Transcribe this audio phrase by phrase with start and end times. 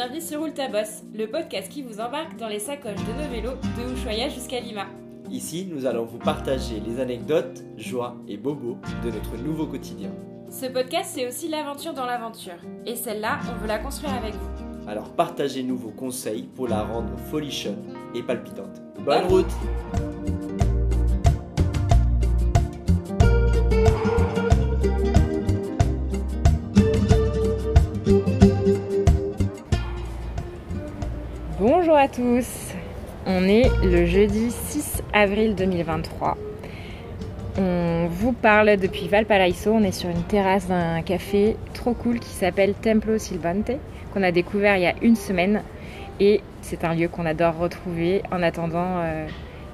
[0.00, 3.28] bienvenue sur Roule ta bosse, le podcast qui vous embarque dans les sacoches de nos
[3.30, 4.86] vélos de Ushuaia jusqu'à Lima.
[5.30, 10.08] Ici, nous allons vous partager les anecdotes, joies et bobos de notre nouveau quotidien.
[10.48, 12.56] Ce podcast, c'est aussi l'aventure dans l'aventure.
[12.86, 14.88] Et celle-là, on veut la construire avec vous.
[14.88, 18.80] Alors partagez-nous vos conseils pour la rendre folichonne et palpitante.
[19.04, 19.52] Bonne route
[32.20, 32.74] tous,
[33.24, 36.36] on est le jeudi 6 avril 2023.
[37.56, 42.28] On vous parle depuis Valparaiso, on est sur une terrasse d'un café trop cool qui
[42.28, 43.70] s'appelle Templo Silvante,
[44.12, 45.62] qu'on a découvert il y a une semaine
[46.20, 49.26] et c'est un lieu qu'on adore retrouver en attendant euh,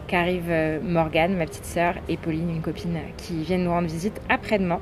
[0.06, 4.20] qu'arrive euh, Morgane, ma petite sœur, et Pauline, une copine, qui viennent nous rendre visite
[4.28, 4.78] après-demain.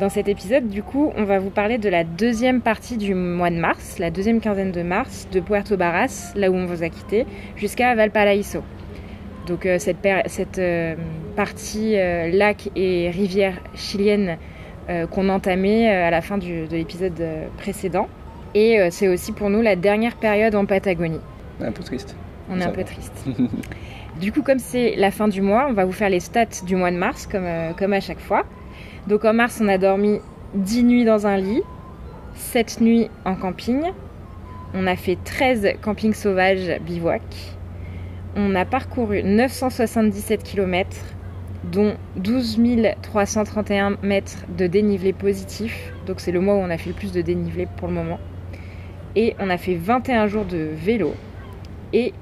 [0.00, 3.50] Dans cet épisode, du coup, on va vous parler de la deuxième partie du mois
[3.50, 6.88] de mars, la deuxième quinzaine de mars, de Puerto Barras, là où on vous a
[6.88, 8.64] quitté, jusqu'à Valparaiso.
[9.46, 10.96] Donc euh, cette, cette euh,
[11.36, 14.38] partie euh, lac et rivière chilienne
[15.10, 17.14] qu'on entamait à la fin du, de l'épisode
[17.56, 18.06] précédent.
[18.54, 21.22] Et c'est aussi pour nous la dernière période en Patagonie.
[21.58, 22.14] Un peu triste.
[22.50, 23.24] On est un peu triste.
[24.20, 26.76] du coup, comme c'est la fin du mois, on va vous faire les stats du
[26.76, 27.48] mois de mars, comme,
[27.78, 28.44] comme à chaque fois.
[29.06, 30.20] Donc en mars, on a dormi
[30.54, 31.62] 10 nuits dans un lit,
[32.36, 33.82] 7 nuits en camping.
[34.72, 37.22] On a fait 13 campings sauvages bivouac.
[38.34, 40.96] On a parcouru 977 km,
[41.64, 42.58] dont 12
[43.02, 45.92] 331 mètres de dénivelé positif.
[46.06, 48.18] Donc c'est le mois où on a fait le plus de dénivelé pour le moment.
[49.16, 51.14] Et on a fait 21 jours de vélo.
[51.92, 52.12] Et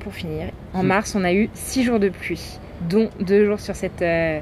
[0.00, 3.74] pour finir, en mars, on a eu 6 jours de pluie, dont 2 jours sur
[3.74, 4.40] cette, euh,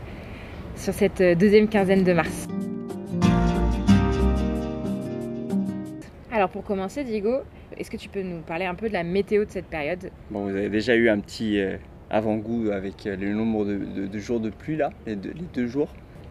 [0.82, 2.48] sur cette deuxième quinzaine de mars.
[6.32, 7.43] Alors pour commencer, Diego,
[7.76, 10.10] est-ce que tu peux nous parler un peu de la météo de cette période?
[10.31, 11.76] Bon, vous avez déjà eu un petit euh,
[12.10, 15.88] avant-goût avec euh, le nombre de, jours de pluie là, les deux, jours.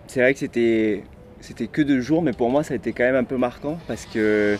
[0.07, 1.03] C'est vrai que c'était
[1.39, 3.77] c'était que deux jours, mais pour moi ça a été quand même un peu marquant
[3.87, 4.57] parce que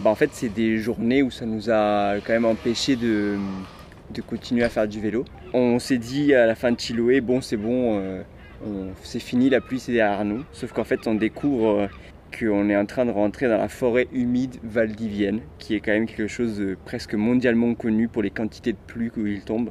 [0.00, 3.36] bah, en fait c'est des journées où ça nous a quand même empêché de,
[4.12, 5.24] de continuer à faire du vélo.
[5.54, 8.22] On s'est dit à la fin de Chiloé, bon c'est bon, euh,
[9.02, 10.44] c'est fini, la pluie c'est derrière nous.
[10.52, 11.88] Sauf qu'en fait on découvre
[12.38, 16.06] qu'on est en train de rentrer dans la forêt humide valdivienne, qui est quand même
[16.06, 19.70] quelque chose de presque mondialement connu pour les quantités de pluie où il tombe.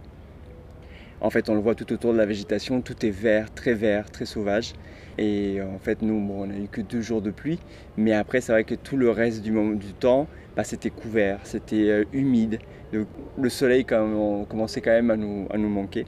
[1.22, 4.12] En fait, on le voit tout autour de la végétation, tout est vert, très vert,
[4.12, 4.74] très sauvage.
[5.18, 7.60] Et en fait, nous, on n'a eu que deux jours de pluie,
[7.98, 11.40] mais après, c'est vrai que tout le reste du, moment, du temps, bah, c'était couvert,
[11.44, 12.60] c'était euh, humide.
[12.92, 16.06] Le, soleil quand commençait quand même à nous, à nous manquer.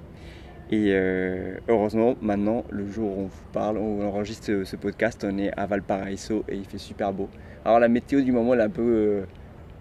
[0.69, 5.25] Et euh, heureusement, maintenant, le jour où on vous parle, où on enregistre ce podcast,
[5.29, 7.29] on est à Valparaiso et il fait super beau.
[7.63, 9.21] Alors la météo du moment, elle est un peu, euh,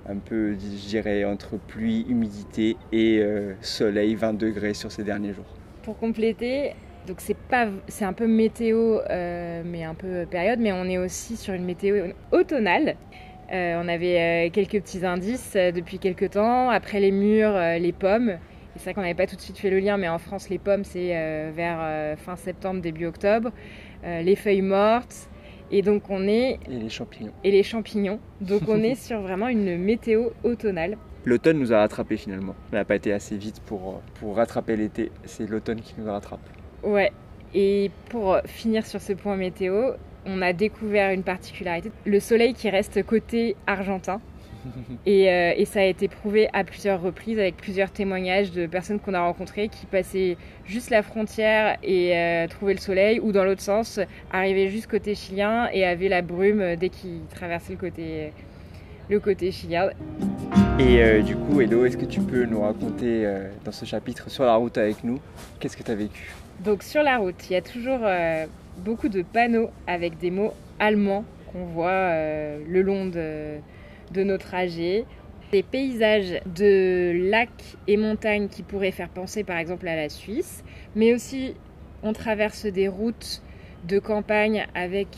[0.08, 5.32] un peu je dirais, entre pluie, humidité et euh, soleil, 20 degrés sur ces derniers
[5.32, 5.46] jours.
[5.82, 6.74] Pour compléter,
[7.08, 9.00] donc c'est pas, c'est un peu météo,
[9.64, 12.96] mais un peu période, mais on est aussi sur une météo automnale.
[13.50, 16.70] on avait quelques petits indices depuis quelques temps.
[16.70, 18.38] Après les murs, les pommes.
[18.76, 20.58] C'est vrai qu'on n'avait pas tout de suite fait le lien, mais en France, les
[20.58, 23.50] pommes, c'est euh, vers euh, fin septembre, début octobre.
[24.04, 25.28] Euh, les feuilles mortes.
[25.70, 26.60] Et donc on est...
[26.70, 27.32] Et les champignons.
[27.42, 28.20] Et les champignons.
[28.40, 30.96] Donc on est sur vraiment une météo automnale.
[31.24, 32.54] L'automne nous a rattrapés finalement.
[32.72, 35.10] On n'a pas été assez vite pour, pour rattraper l'été.
[35.24, 36.40] C'est l'automne qui nous rattrape.
[36.84, 37.10] Ouais.
[37.52, 39.92] Et pour finir sur ce point météo,
[40.24, 41.90] on a découvert une particularité.
[42.04, 44.20] Le soleil qui reste côté argentin.
[45.06, 49.14] Euh, et, ça a été prouvé à plusieurs reprises avec plusieurs témoignages de personnes qu'on
[49.14, 53.62] a rencontrées qui passaient juste la frontière et euh, trouvaient le soleil, ou dans l'autre
[53.62, 54.00] sens,
[54.32, 58.32] arrivaient juste côté chilien et avaient la brume dès qu'ils traversaient le côté,
[59.08, 59.90] le côté chilien.
[60.78, 63.26] Et euh, du coup, Edo, est-ce que tu peux nous raconter
[63.64, 65.20] dans ce chapitre sur la route avec nous,
[65.60, 66.34] qu'est-ce que tu as vécu?
[66.64, 68.00] Donc sur la route, il y a toujours
[68.78, 72.10] beaucoup de panneaux avec des mots allemands qu'on voit
[72.68, 73.58] le long de
[74.12, 75.04] de nos trajets.
[75.52, 80.64] Des paysages de lacs et montagnes qui pourraient faire penser par exemple à la Suisse,
[80.96, 81.54] mais aussi
[82.02, 83.42] on traverse des routes
[83.86, 85.08] de campagne avec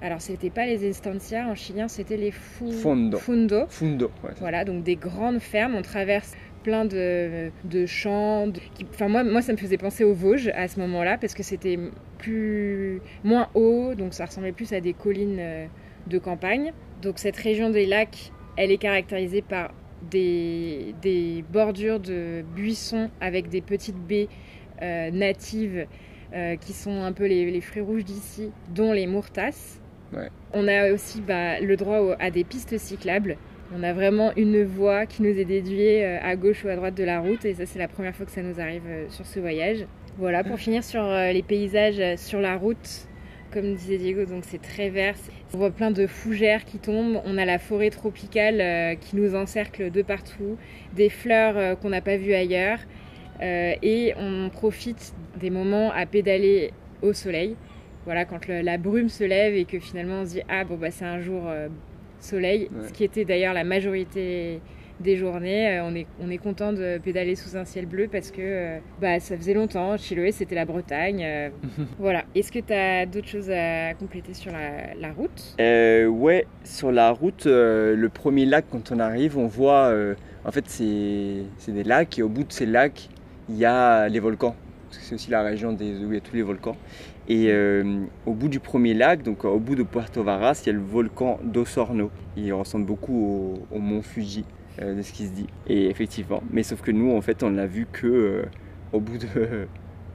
[0.00, 3.18] alors, c'était pas les estancias en chilien, c'était les fundo.
[3.18, 3.66] Fundo.
[3.68, 5.74] Fundo voilà, donc des grandes fermes.
[5.74, 7.50] On traverse plein de,
[7.86, 8.46] champs.
[8.90, 11.78] Enfin, moi, moi, ça me faisait penser aux Vosges à ce moment-là parce que c'était
[12.18, 15.66] plus moins haut, donc ça ressemblait plus à des collines euh,
[16.08, 16.72] de campagne.
[17.02, 19.70] Donc cette région des lacs, elle est caractérisée par
[20.10, 24.28] des, bordures de buissons avec des petites baies
[24.82, 25.86] euh, natives
[26.34, 29.80] euh, qui sont un peu les, fruits rouges d'ici, dont les mourtas.
[30.54, 33.36] On a aussi bah, le droit à des pistes cyclables
[33.76, 37.04] On a vraiment une voie qui nous est déduite à gauche ou à droite de
[37.04, 39.86] la route et ça c'est la première fois que ça nous arrive sur ce voyage.
[40.16, 43.07] Voilà, pour finir sur les paysages sur la route,
[43.52, 45.14] comme disait Diego, donc c'est très vert.
[45.54, 47.20] On voit plein de fougères qui tombent.
[47.24, 50.56] On a la forêt tropicale qui nous encercle de partout,
[50.94, 52.78] des fleurs qu'on n'a pas vues ailleurs.
[53.40, 56.72] et on profite des moments à pédaler
[57.02, 57.56] au soleil.
[58.04, 60.90] Voilà, quand la brume se lève et que finalement on se dit ah bon bah
[60.90, 61.68] c'est un jour euh,
[62.20, 64.60] soleil, ce qui était d'ailleurs la majorité
[65.00, 65.78] des journées.
[65.78, 68.78] Euh, on, est, on est content de pédaler sous un ciel bleu parce que euh,
[69.00, 69.96] bah, ça faisait longtemps.
[69.96, 71.50] Chiloé, c'était la Bretagne.
[71.98, 72.24] voilà.
[72.34, 75.56] Est-ce que tu as d'autres choses à compléter sur la, la route?
[75.58, 79.92] Ouais, sur la route, le premier lac, quand on arrive, on voit.
[80.44, 83.08] en fait, c'est des lacs et au bout de ces lacs,
[83.48, 84.54] il y a les volcans
[84.90, 86.76] c'est aussi la région des, où il y a tous les volcans.
[87.28, 90.70] Et euh, au bout du premier lac, donc au bout de Puerto Varas, il y
[90.70, 92.10] a le volcan d'Osorno.
[92.36, 94.44] Il ressemble beaucoup au, mont Fuji,
[94.80, 95.46] euh, de ce qui se dit.
[95.66, 98.42] Et effectivement, mais sauf que nous, en fait, on l'a vu que euh,
[98.92, 99.26] au bout de.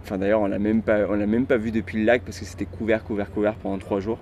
[0.05, 2.37] Enfin, d'ailleurs, on l'a même pas, on l'a même pas vu depuis le lac parce
[2.37, 4.19] que c'était couvert, couvert, couvert pendant trois jours.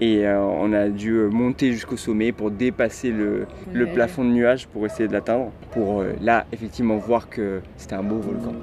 [0.00, 4.86] Et on a dû monter jusqu'au sommet pour dépasser le, le, plafond de nuages pour
[4.86, 5.52] essayer de l'atteindre.
[5.72, 8.54] Pour là, effectivement, voir que c'était un beau volcan.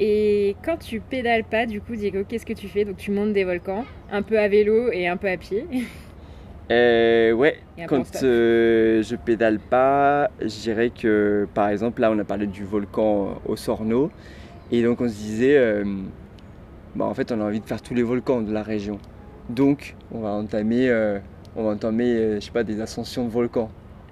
[0.00, 2.84] Et quand tu pédales pas, du coup, Diego, qu'est-ce que tu fais?
[2.84, 5.66] Donc tu montes des volcans, un peu à vélo et un peu à pied.
[6.70, 7.58] Euh, ouais,
[7.88, 12.64] quand euh, je pédale pas, je dirais que par exemple là on a parlé du
[12.64, 14.10] volcan au Sorno
[14.70, 15.84] et donc on se disait euh,
[16.94, 18.98] bah, en fait on a envie de faire tous les volcans de la région.
[19.48, 20.92] Donc on va entamer
[21.56, 23.70] on va entamer je sais pas des ascensions de volcans.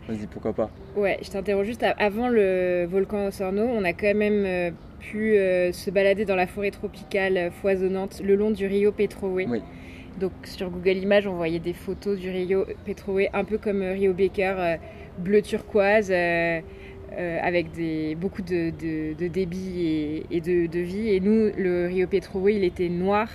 [0.08, 0.70] On se dit pourquoi pas.
[0.96, 5.72] Ouais, je t'interroge juste avant le volcan au Sorno, on a quand même pu euh,
[5.72, 9.46] se balader dans la forêt tropicale foisonnante le long du Rio Petroé.
[10.19, 13.93] Donc sur Google Images, on voyait des photos du Rio Petroé, un peu comme euh,
[13.93, 14.76] Rio Baker, euh,
[15.19, 18.70] bleu turquoise, avec des, beaucoup de,
[19.29, 21.09] débit et, de, vie.
[21.09, 23.29] Et nous, le Rio Petroé, il était noir.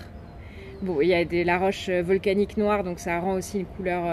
[0.82, 4.04] Bon, il y a des, la roche volcanique noire, donc ça rend aussi une couleur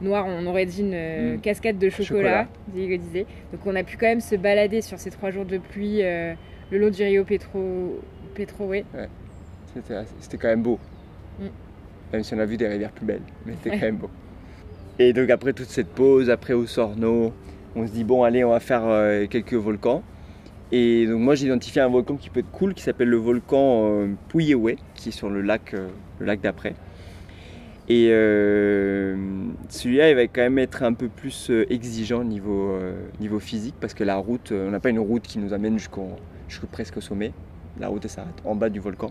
[0.00, 0.26] noire.
[0.26, 1.40] On aurait dit une mm.
[1.40, 2.96] cascade de chocolat, chocolat.
[2.96, 3.26] disait.
[3.52, 6.78] Donc on a pu quand même se balader sur ces trois jours de pluie le
[6.78, 8.00] long du Rio Petro,
[8.34, 8.84] Petroé.
[8.94, 9.08] Ouais.
[10.20, 10.78] C'était quand même beau.
[11.38, 11.46] Mm.
[12.12, 14.10] Même si on a vu des rivières plus belles, mais c'était quand même beau.
[14.98, 17.32] Et donc après toute cette pause, après Osorno,
[17.74, 20.02] on se dit bon allez on va faire euh, quelques volcans.
[20.72, 23.90] Et donc moi j'ai identifié un volcan qui peut être cool qui s'appelle le volcan
[23.90, 24.08] euh,
[24.94, 25.88] qui est sur le lac, euh,
[26.18, 26.74] le lac d'après.
[27.88, 29.14] Et euh,
[29.68, 32.78] celui-là, il va quand même être un peu plus exigeant niveau,
[33.20, 36.16] niveau physique parce que la route, on n'a pas une route qui nous amène jusqu'au
[36.70, 37.32] presque au sommet.
[37.80, 39.10] La route s'arrête en bas du volcan.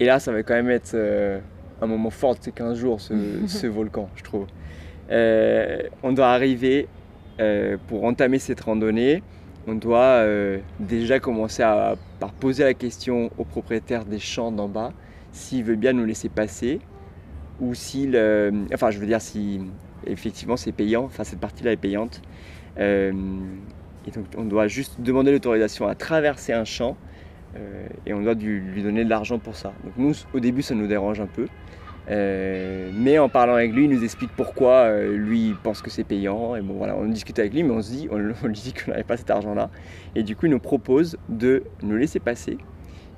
[0.00, 1.40] Et là, ça va quand même être euh,
[1.80, 3.00] un moment fort de ces 15 jours,
[3.46, 4.46] ce, volcan, je trouve.
[5.10, 6.86] Euh, on doit arriver
[7.40, 9.22] euh, pour entamer cette randonnée.
[9.66, 10.24] On doit
[10.80, 14.94] déjà commencer à, par poser la question au propriétaire des champs d'en bas
[15.30, 16.80] s'il veut bien nous laisser passer
[17.60, 18.16] ou s'il.
[18.72, 19.60] enfin, je veux dire, si
[20.06, 22.22] effectivement c'est payant, enfin cette partie-là est payante.
[22.78, 23.10] Et
[24.10, 26.96] donc on doit juste demander l'autorisation à traverser un champ
[28.06, 29.72] et on doit lui donner de l'argent pour ça.
[29.84, 31.46] Donc nous, au début, ça nous dérange un peu.
[32.10, 35.90] Euh, mais en parlant avec lui, il nous explique pourquoi euh, lui il pense que
[35.90, 36.56] c'est payant.
[36.56, 38.92] Et bon voilà, on discute avec lui, mais on se dit, on, lui dit qu'on
[38.92, 39.70] n'avait pas cet argent-là.
[40.14, 42.56] Et du coup, il nous propose de nous laisser passer,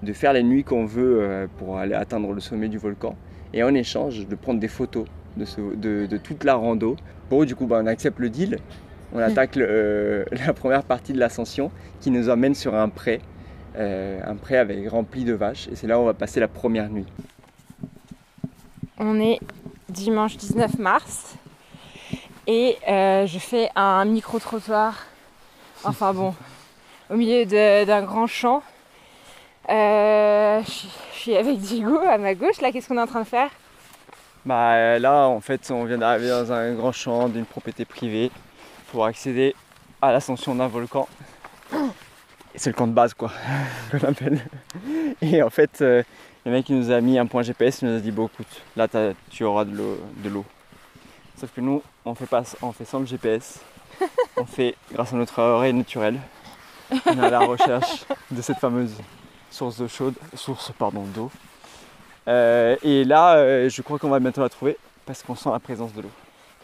[0.03, 3.17] de faire les nuits qu'on veut pour aller atteindre le sommet du volcan.
[3.53, 5.07] Et en échange, de prendre des photos
[5.37, 6.97] de, de, toute la rando.
[7.31, 8.59] Bon, du coup, bah, on accepte le deal
[9.13, 11.71] on attaque euh, la première partie de l'ascension
[12.01, 13.21] qui nous emmène sur un pré,
[13.77, 15.69] euh, un pré avec rempli de vaches.
[15.69, 17.07] Et c'est là où on va passer la première nuit.
[18.99, 19.41] On est
[19.89, 21.37] dimanche 19 mars
[22.47, 25.07] et euh, je fais un micro-trottoir,
[25.85, 26.35] enfin bon,
[27.11, 28.63] au milieu d'un grand champ.
[29.69, 30.63] je
[31.13, 32.61] suis avec Diego à ma gauche.
[32.61, 33.51] Là, qu'est-ce qu'on est en train de faire?
[34.45, 38.31] Bah là, en fait, on vient d'arriver dans un grand champ d'une propriété privée
[38.91, 39.55] pour accéder
[40.01, 41.07] à l'ascension d'un volcan.
[42.55, 43.31] C'est le camp de base quoi,
[43.91, 44.41] qu'on appelle.
[45.23, 46.03] Et en fait, euh,
[46.45, 48.63] le mec qui nous a mis un point GPS, il nous a dit bon écoute,
[48.77, 48.89] là
[49.31, 49.73] tu auras de
[50.29, 50.45] l'eau.
[51.37, 53.61] Sauf que nous, on fait pas, on fait sans le GPS.
[54.37, 56.19] On fait grâce à notre oreille naturelle.
[56.91, 58.95] On est à la recherche de cette fameuse
[59.51, 61.31] source d'eau chaude, source pardon d'eau.
[62.29, 64.77] Euh, et là, euh, je crois qu'on va bientôt la trouver
[65.07, 66.11] parce qu'on sent la présence de l'eau.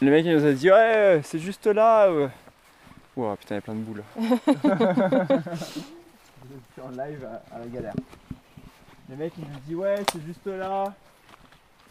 [0.01, 2.09] Le mec il nous a dit ouais c'est juste là.
[3.17, 4.03] Ouah putain il y a plein de boules.
[6.83, 7.95] en live à, la galère.
[9.09, 10.93] Le mec il nous dit ouais c'est juste là.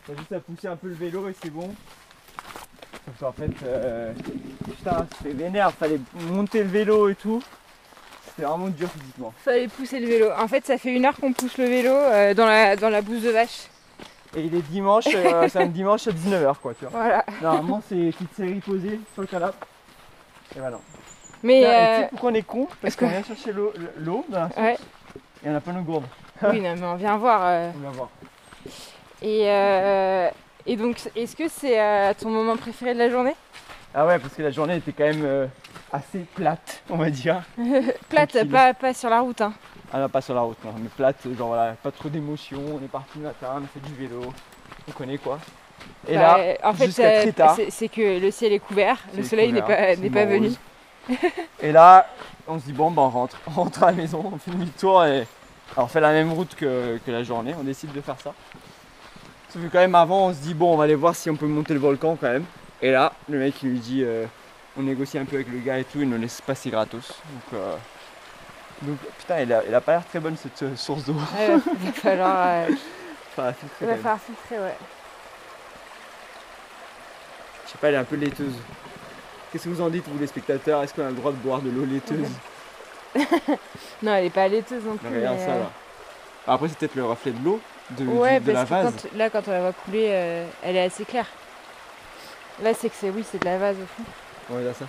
[0.06, 1.74] T'as juste à pousser un peu le vélo et c'est bon.
[3.04, 4.12] Parce qu'en fait, euh,
[4.64, 7.42] putain, c'était vénère, fallait monter le vélo et tout.
[8.28, 9.32] C'était vraiment dur physiquement.
[9.38, 10.28] Fallait pousser le vélo.
[10.38, 13.02] En fait, ça fait une heure qu'on pousse le vélo euh, dans, la, dans la
[13.02, 13.68] bouse de vache.
[14.36, 16.90] Et il est dimanche, euh, c'est un dimanche à 19h quoi, tu vois.
[16.90, 17.24] Voilà.
[17.42, 19.56] Normalement, c'est petite série posée sur le canapé.
[20.54, 20.78] Et voilà.
[21.42, 21.60] Mais.
[21.60, 24.40] Tiens, et tu euh, sais pourquoi on est con Parce qu'on vient chercher l'eau dans
[24.40, 24.76] la source ouais.
[25.44, 26.06] et on a pas nos gourdes.
[26.42, 27.40] Oui, non, mais on vient voir.
[27.44, 27.70] euh.
[27.76, 28.08] On va voir.
[29.22, 30.28] Et, euh,
[30.66, 33.34] et donc, est-ce que c'est ton moment préféré de la journée?
[33.94, 35.48] Ah ouais, parce que la journée était quand même
[35.92, 37.42] assez plate, on va dire.
[38.08, 39.40] Plate, pas, pas sur la route.
[39.40, 39.54] Hein.
[39.92, 42.60] Ah non, pas sur la route, non, mais plate, genre voilà, pas trop d'émotion.
[42.74, 44.32] On est parti le matin, on a fait du vélo,
[44.88, 45.38] on connaît quoi.
[46.08, 47.56] Et Bah, là, en fait, jusqu'à très tard.
[47.70, 50.50] c'est- que le ciel est couvert, le soleil n'est pas, n'est pas venu.
[51.60, 52.06] Et là,
[52.46, 55.04] on se dit bon, bah on rentre, on rentre à la maison, on fait demi-tour
[55.04, 55.26] et
[55.72, 57.54] alors, on fait la même route que, que la journée.
[57.58, 58.32] On décide de faire ça.
[59.50, 61.36] Sauf que quand même avant, on se dit bon, on va aller voir si on
[61.36, 62.44] peut monter le volcan quand même.
[62.82, 64.26] Et là, le mec il lui dit, euh,
[64.76, 67.08] on négocie un peu avec le gars et tout, il nous laisse passer gratos.
[67.08, 67.76] Donc, euh,
[68.82, 71.14] donc putain, elle a, elle a pas l'air très bonne cette euh, source d'eau.
[71.14, 72.68] Ouais, il va falloir, euh,
[73.38, 74.76] Enfin, filtrer, il va falloir filtrer, ouais.
[77.66, 78.54] Je sais pas, elle est un peu laiteuse.
[79.56, 81.62] Qu'est-ce que vous en dites, vous les spectateurs Est-ce qu'on a le droit de boire
[81.62, 82.28] de l'eau laiteuse
[84.02, 85.08] Non, elle est pas laiteuse non plus.
[85.08, 85.70] Regarde mais, ça euh, là.
[86.46, 87.58] Après, c'est peut-être le reflet de l'eau,
[87.92, 88.94] de, Ouais, de la parce vase.
[88.96, 91.24] que quand, là, quand on la voit couler, euh, elle est assez claire.
[92.62, 94.02] Là, c'est que c'est oui, c'est de la vase au fond.
[94.52, 94.84] On regarde ça.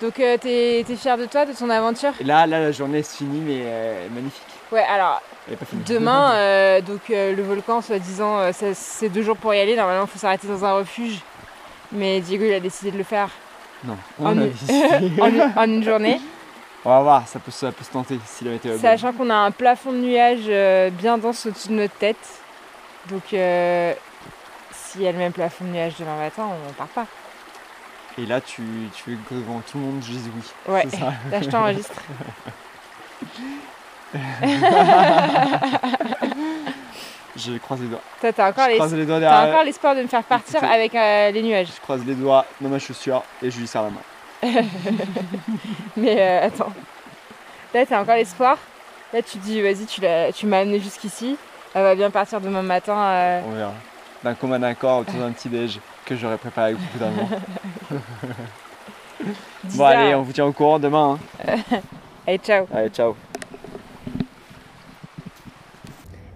[0.00, 2.12] Donc, euh, t'es t'es fier de toi, de ton aventure?
[2.20, 4.46] Et là, là, la journée se finit, mais euh, magnifique.
[4.70, 5.82] Ouais, alors Elle est pas finie.
[5.88, 9.74] demain, euh, donc euh, le volcan, soi-disant, euh, c'est deux jours pour y aller.
[9.74, 11.18] Normalement, il faut s'arrêter dans un refuge.
[11.92, 13.28] Mais Diego, il a décidé de le faire
[13.84, 15.12] Non, en, a une- visité.
[15.22, 16.20] en une- en une journée.
[16.84, 18.82] on va voir, ça peut, ça peut se tenter si la météo est bonne.
[18.82, 22.40] Sachant qu'on a un plafond de nuages euh, bien dense au-dessus de notre tête.
[23.10, 23.94] Donc, euh,
[24.72, 27.06] s'il y a le même plafond de nuages demain matin, on part pas.
[28.18, 28.62] Et là, tu,
[28.94, 30.42] tu veux que devant tout le monde, je dise oui.
[30.72, 30.84] Ouais,
[31.30, 31.94] là, je t'enregistre.
[37.36, 38.00] Je croise les doigts.
[38.20, 39.48] Toi, t'as encore les- croise les doigts t'as derrière.
[39.50, 40.72] encore l'espoir de me faire partir Écoutez.
[40.74, 41.68] avec euh, les nuages.
[41.76, 44.02] Je croise les doigts dans ma chaussure et je lui serre la main.
[45.96, 46.72] Mais euh, attends.
[47.74, 48.56] Là, t'as encore l'espoir.
[49.12, 51.36] Là, tu te dis, vas-y, tu, m'as amené jusqu'ici.
[51.74, 52.96] Elle va bien partir demain matin.
[52.96, 53.72] euh, On verra.
[54.24, 57.28] D'un commun accord autour d'un petit déj que j'aurais préparé avec beaucoup d'amour.
[59.64, 61.18] 10 Bon, allez, on vous tient au courant demain.
[61.46, 61.56] hein.
[62.26, 62.66] Allez, ciao.
[62.74, 63.16] Allez, ciao.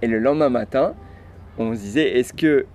[0.05, 0.93] Et le lendemain matin,
[1.59, 2.67] on se disait est-ce que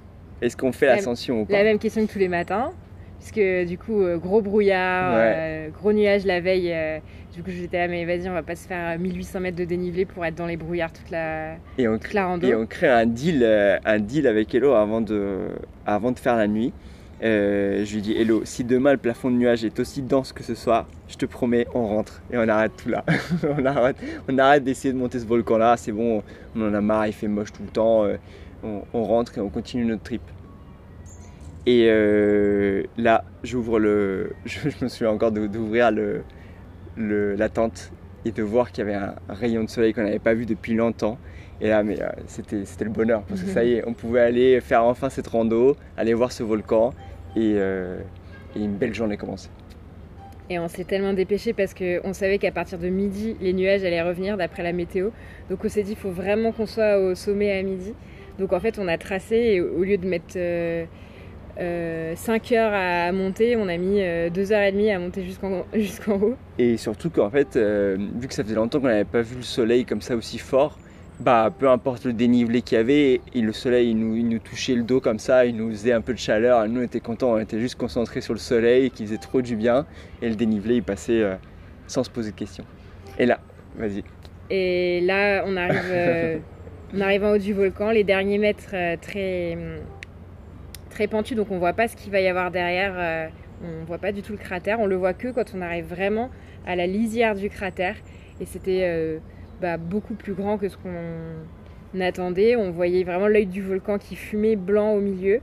[0.41, 2.71] est-ce qu'on fait La- l'ascension ou pas La même question que tous les matins.
[3.19, 5.33] Puisque du coup, euh, gros brouillard, Ouais.
[5.35, 6.71] euh, gros nuage la veille.
[6.73, 6.97] euh,
[7.35, 9.65] du coup, j'étais là, mais vas-y, on va pas se faire euh, 1800 mètres de
[9.65, 12.47] dénivelé pour être dans les brouillards toute la, Et on, toute la rando.
[12.47, 13.45] et on crée un deal,
[13.85, 15.49] un deal avec Hello avant de,
[15.85, 16.73] avant de faire la nuit.
[17.21, 20.43] Euh, je lui dis Hello, si demain le plafond de nuages est aussi dense que
[20.43, 23.03] ce soir, je te promets, on rentre et on arrête tout là.
[23.57, 23.97] on arrête,
[24.29, 26.23] on arrête d'essayer de monter ce volcan là, c'est bon,
[26.55, 28.05] on en a marre, il fait moche tout le temps.
[28.05, 28.15] euh,
[28.63, 30.21] on, on rentre et on continue notre trip.
[31.65, 34.31] Et euh, là, j'ouvre le.
[34.45, 36.21] Je, je me souviens encore d'ouvrir le,
[36.95, 37.91] le- la tente
[38.25, 40.73] et de voir qu'il y avait un rayon de soleil qu'on n'avait pas vu depuis
[40.73, 41.17] longtemps.
[41.61, 44.61] Et là, mais c'était c'était le bonheur parce que ça y est, on pouvait aller
[44.61, 46.93] faire enfin cette rando, aller voir ce volcan
[47.35, 47.99] et, euh,
[48.55, 49.49] et une belle journée commençait.
[50.49, 54.01] Et on s'est tellement dépêché parce qu'on savait qu'à partir de midi, les nuages allaient
[54.01, 55.11] revenir d'après la météo.
[55.49, 57.93] Donc on s'est dit, il faut vraiment qu'on soit au sommet à midi.
[58.39, 60.33] Donc en fait, on a tracé et au lieu de mettre
[61.59, 66.15] 5 heures à monter, on a mis 2 heures et demie à monter jusqu'en jusqu'en
[66.15, 66.35] haut.
[66.57, 69.43] Et surtout qu'en fait, euh, vu que ça faisait longtemps qu'on n'avait pas vu le
[69.43, 70.79] soleil comme ça aussi fort,
[71.19, 74.83] bah peu importe le dénivelé qu'il y avait, et le soleil il nous, touchait le
[74.83, 77.39] dos comme ça, il nous faisait un peu de chaleur, nous on était contents, on
[77.39, 79.85] était juste concentrés sur le soleil qui faisait trop du bien,
[80.21, 81.35] et le dénivelé il passait euh,
[81.87, 82.63] sans se poser de questions.
[83.17, 83.39] Et là,
[83.75, 84.03] vas-y.
[84.49, 86.37] Et là, on arrive, euh,
[86.93, 89.57] on arrive en haut du volcan, les derniers mètres euh, très,
[90.89, 93.29] très pentus, donc on voit pas ce qu'il va y avoir derrière.
[93.61, 94.79] on voit pas du tout le cratère.
[94.79, 96.29] On le voit que quand on arrive vraiment
[96.65, 97.95] à la lisière du cratère.
[98.39, 99.19] Et c'était
[99.61, 102.55] bah, beaucoup plus grand que ce qu'on attendait.
[102.55, 105.41] On voyait vraiment l'œil du volcan qui fumait blanc au milieu,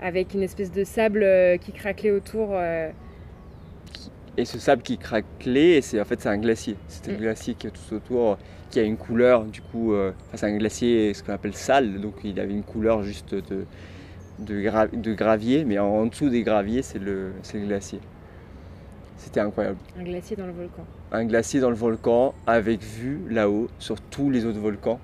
[0.00, 2.50] avec une espèce de sable euh, qui craquelait autour.
[2.52, 2.90] euh,
[4.36, 6.76] Et ce sable qui craquelait, c'est en fait c'est un glacier.
[6.88, 7.16] C'est un Mm.
[7.16, 8.38] glacier qui est tout autour,
[8.70, 12.14] qui a une couleur du coup, euh, c'est un glacier ce qu'on appelle sale, donc
[12.24, 13.64] il avait une couleur juste de,
[14.40, 18.00] de, gra- de gravier, mais en, en dessous des graviers c'est le, c'est le glacier.
[19.24, 19.78] C'était incroyable.
[19.98, 20.84] un glacier dans le volcan.
[21.12, 25.00] Un glacier dans le volcan avec vue là-haut sur tous les autres volcans.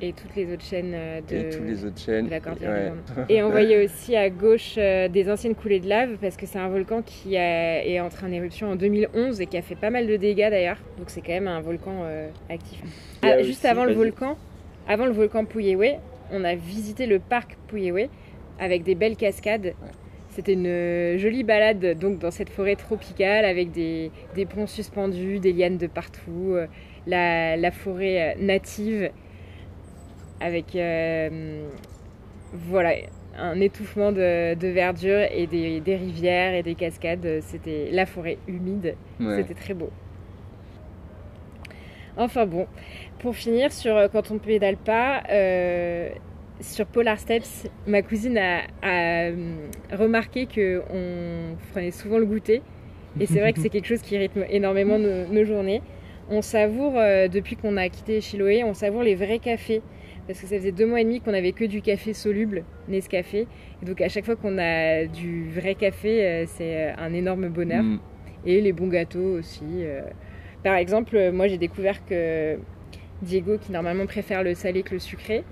[0.00, 2.26] et toutes les autres chaînes euh, de, et toutes les autres chaînes.
[2.26, 3.24] de la cordillère Ouais.
[3.28, 6.58] Et on voyait aussi à gauche euh, des anciennes coulées de lave parce que c'est
[6.58, 9.90] un volcan qui a- est entré en éruption en 2011 et qui a fait pas
[9.90, 10.78] mal de dégâts d'ailleurs.
[10.98, 12.80] Donc c'est quand même un volcan euh, actif.
[13.22, 14.36] Ah, juste aussi- avant le volcan,
[14.86, 15.96] avant le volcan Pouyewe,
[16.30, 18.08] on a visité le parc Pouyewe
[18.60, 19.72] avec des belles cascades.
[20.34, 25.38] C'était une euh, jolie balade donc dans cette forêt tropicale avec des, des ponts suspendus,
[25.38, 26.66] des lianes de partout, euh,
[27.06, 29.10] la, la forêt euh, native
[30.40, 31.68] avec euh,
[32.52, 32.94] voilà
[33.38, 37.38] un étouffement de, de verdure et des, des rivières et des cascades.
[37.40, 38.96] C'était la forêt humide.
[39.20, 39.36] Ouais.
[39.36, 39.90] C'était très beau.
[42.16, 42.66] Enfin bon,
[43.20, 46.10] pour finir sur quand on pédale pas, euh,
[46.60, 49.56] sur Polar Steps, ma cousine a, a, euh,
[49.92, 52.62] remarqué que on prenait souvent le goûter.
[53.20, 55.82] Et c'est vrai que c'est quelque chose qui rythme énormément nos, nos journées.
[56.30, 59.82] On savoure, euh, depuis qu'on a quitté Chiloé, on savoure les vrais cafés.
[60.26, 63.46] Parce que ça faisait deux mois et demi qu'on avait que du café soluble, Nescafé.
[63.82, 67.82] Et donc à chaque fois qu'on a du vrai café, euh, c'est un énorme bonheur
[67.82, 68.00] Mm.
[68.46, 69.62] et les bons gâteaux aussi.
[69.82, 70.00] euh.
[70.64, 72.56] Par exemple, moi j'ai découvert que
[73.22, 75.44] Diego, qui normalement préfère le salé que le sucré,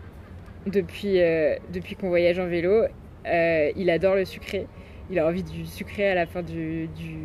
[0.67, 2.85] depuis, euh, depuis qu'on voyage en vélo,
[3.27, 4.67] euh, il adore le sucré.
[5.11, 7.17] Il a envie du sucré à la fin du, du,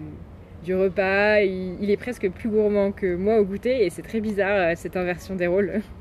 [0.64, 1.42] du repas.
[1.42, 4.74] Il, il est presque plus gourmand que moi au goûter et c'est très bizarre euh,
[4.76, 5.82] cette inversion des rôles.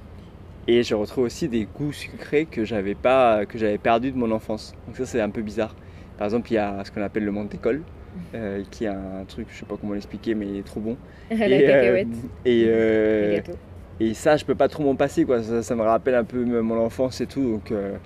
[0.68, 4.32] Et je retrouve aussi des goûts sucrés que j'avais pas, que j'avais perdu de mon
[4.32, 4.74] enfance.
[4.86, 5.76] Donc ça c'est un peu bizarre.
[6.16, 7.84] Par exemple, il y a ce qu'on appelle le menthe d'école,
[8.34, 10.98] euh, qui est un truc, je sais pas comment l'expliquer, mais il est trop bon.
[11.30, 13.58] la et, euh, cacahuète, et, euh, gâteaux.
[14.00, 15.42] Et ça, je peux pas trop m'en passer, quoi.
[15.42, 17.96] Ça, me rappelle un peu mon enfance et tout, donc euh,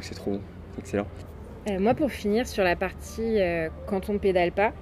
[0.00, 0.40] c'est trop bon,
[0.78, 1.06] excellent.
[1.68, 4.72] Euh, moi, pour finir sur la partie euh, quand on ne pédale pas,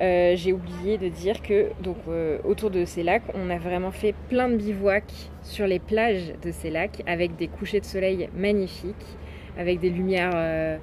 [0.00, 3.90] euh, j'ai oublié de dire que donc euh, autour de ces lacs, on a vraiment
[3.90, 8.30] fait plein de bivouacs sur les plages de ces lacs avec des couchers de soleil
[8.34, 9.18] magnifiques,
[9.58, 10.78] avec des lumières euh,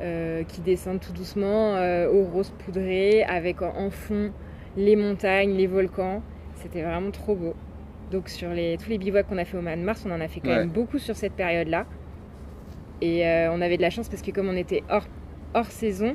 [0.00, 4.32] euh, qui descendent tout doucement euh, aux roses poudrées, avec en fond
[4.76, 6.22] les montagnes, les volcans.
[6.54, 7.54] C'était vraiment trop beau.
[8.14, 10.20] Donc sur les, tous les bivouacs qu'on a fait au mois de mars, on en
[10.20, 10.58] a fait quand Ouais.
[10.58, 11.84] même beaucoup sur cette période-là.
[13.02, 15.08] Et euh, on avait de la chance parce que comme on était hors,
[15.52, 16.14] hors saison,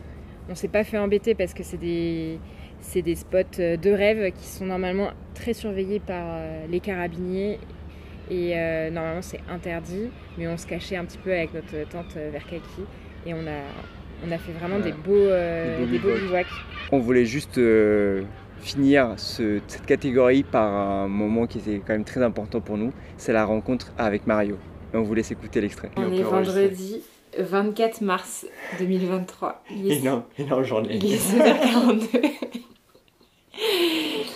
[0.50, 2.40] on s'est pas fait embêter parce que c'est des,
[2.80, 7.60] c'est des spots euh, de rêve qui sont normalement très surveillés par euh, les carabiniers.
[8.32, 12.16] Et euh, normalement c'est interdit, mais on se cachait un petit peu avec notre tante
[12.16, 12.64] euh, vers Kaki.
[13.26, 13.60] Et on a,
[14.26, 14.84] on a fait vraiment Ouais.
[14.84, 16.46] des beaux, euh, Des bivouacs.
[16.94, 17.58] On voulait juste
[18.62, 22.92] finir ce- cette catégorie par un moment qui était quand même très important pour nous,
[23.18, 24.58] c'est la rencontre avec Mario.
[24.94, 25.90] Et on vous laisse écouter l'extrait.
[25.98, 27.02] On est vendredi
[27.38, 28.46] 24 mars
[28.80, 29.64] 2023.
[29.76, 31.00] Il est Énorme, énorme journée.
[31.02, 32.08] Il est 7h42.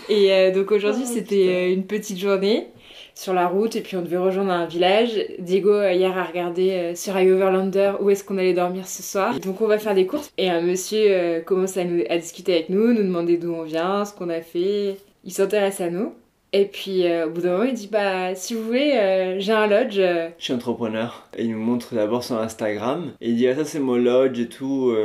[0.09, 2.67] Et euh, donc aujourd'hui, Oh, c'était euh, une petite journée
[3.15, 5.11] sur la route et puis on devait rejoindre un village.
[5.39, 9.39] Diego, euh, hier, a regardé euh, sur iOverlander où est-ce qu'on allait dormir ce soir.
[9.39, 10.31] Donc on va faire des courses.
[10.37, 13.63] Et un monsieur euh, commence à, nous, à discuter avec nous, nous demander d'où on
[13.63, 14.97] vient, ce qu'on a fait.
[15.23, 16.13] Il s'intéresse à nous.
[16.55, 19.95] Et puis au bout d'un moment, il dit Bah, si vous voulez, j'ai un lodge.
[19.95, 21.27] Je suis entrepreneur.
[21.35, 23.13] Et il nous montre d'abord son Instagram.
[23.21, 24.95] Et il dit, ah, ça c'est mon lodge et tout.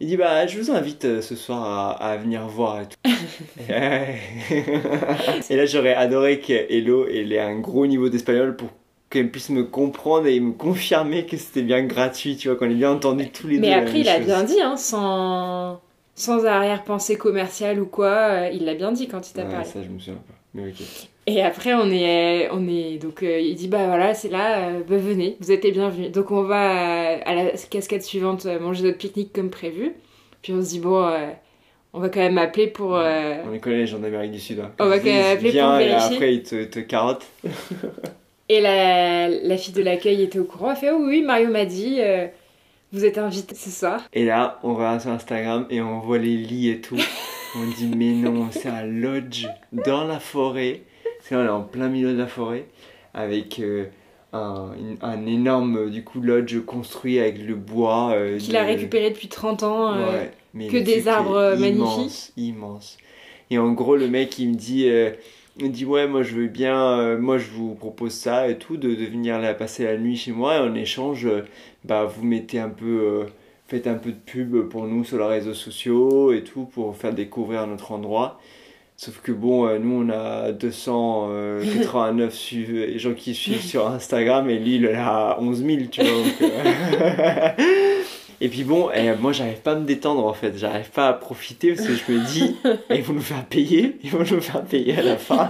[0.00, 2.96] Il dit, bah, je vous invite euh, ce soir à, à venir voir et tout.
[5.50, 8.68] et là, j'aurais adoré qu'Hello ait un gros niveau d'espagnol pour
[9.10, 12.74] qu'elle puisse me comprendre et me confirmer que c'était bien gratuit, tu vois, qu'on ait
[12.74, 13.60] bien entendu tous les deux.
[13.60, 14.26] Mais après, il a chose.
[14.26, 15.80] bien dit, hein, sans,
[16.14, 19.64] sans arrière-pensée commerciale ou quoi, euh, il l'a bien dit quand il t'a Ouais, parlé.
[19.64, 20.34] ça, je me souviens pas.
[20.54, 20.82] Mais ok.
[21.26, 22.48] Et après, on est.
[22.52, 25.64] On est donc, euh, il dit bah voilà, c'est là, euh, bah, venez, vous êtes
[25.64, 26.12] les bienvenus.
[26.12, 29.92] Donc, on va à, à la cascade suivante euh, manger notre pique-nique comme prévu.
[30.42, 31.28] Puis, on se dit bon, euh,
[31.94, 32.94] on va quand même appeler pour.
[32.96, 34.60] euh, On les connaît, les gens d'Amérique du Sud.
[34.60, 34.72] hein.
[34.78, 36.14] On va quand même appeler viens, pour et vérifier.
[36.16, 37.26] après, ils te, te carottent.
[38.50, 40.72] Et la, la fille de l'accueil était au courant.
[40.72, 42.26] Elle fait oh, oui, Mario m'a dit, euh,
[42.92, 44.02] vous êtes invité ce soir.
[44.12, 46.98] Et là, on va sur Instagram et on voit les lits et tout.
[47.56, 50.80] On dit, mais non, c'est un lodge dans la forêt.
[51.24, 52.66] Parce que là, on est en plein milieu de la forêt.
[53.14, 53.84] Avec euh,
[54.34, 58.10] un, une- un énorme, du coup, lodge construit avec le bois.
[58.14, 59.94] euh, Qu'il a récupéré depuis 30 ans.
[59.94, 62.32] euh, Ouais, mais que des arbres euh, immense, magnifiques.
[62.36, 62.98] Immense.
[63.50, 65.10] Et en gros, le mec, il me dit, euh,
[65.58, 68.76] il me dit ouais, moi je veux bien, moi je vous propose ça et tout,
[68.76, 70.56] de, de venir là passer la nuit chez moi.
[70.56, 71.26] Et en échange,
[71.84, 73.24] bah vous mettez un peu,
[73.68, 77.14] faites un peu de pub pour nous sur les réseaux sociaux et tout pour faire
[77.14, 78.40] découvrir notre endroit.
[78.96, 84.58] Sauf que bon, euh, nous on a 289 suiv- gens qui suivent sur Instagram et
[84.58, 86.10] lui il a 11 000, tu vois.
[86.10, 87.48] donc, euh,
[88.40, 91.72] Et puis bon, moi j'arrive pas à me détendre en fait, j'arrive pas à profiter
[91.72, 92.56] parce que je me dis,
[92.90, 95.48] ils vont nous faire payer, ils vont nous faire payer à la fin.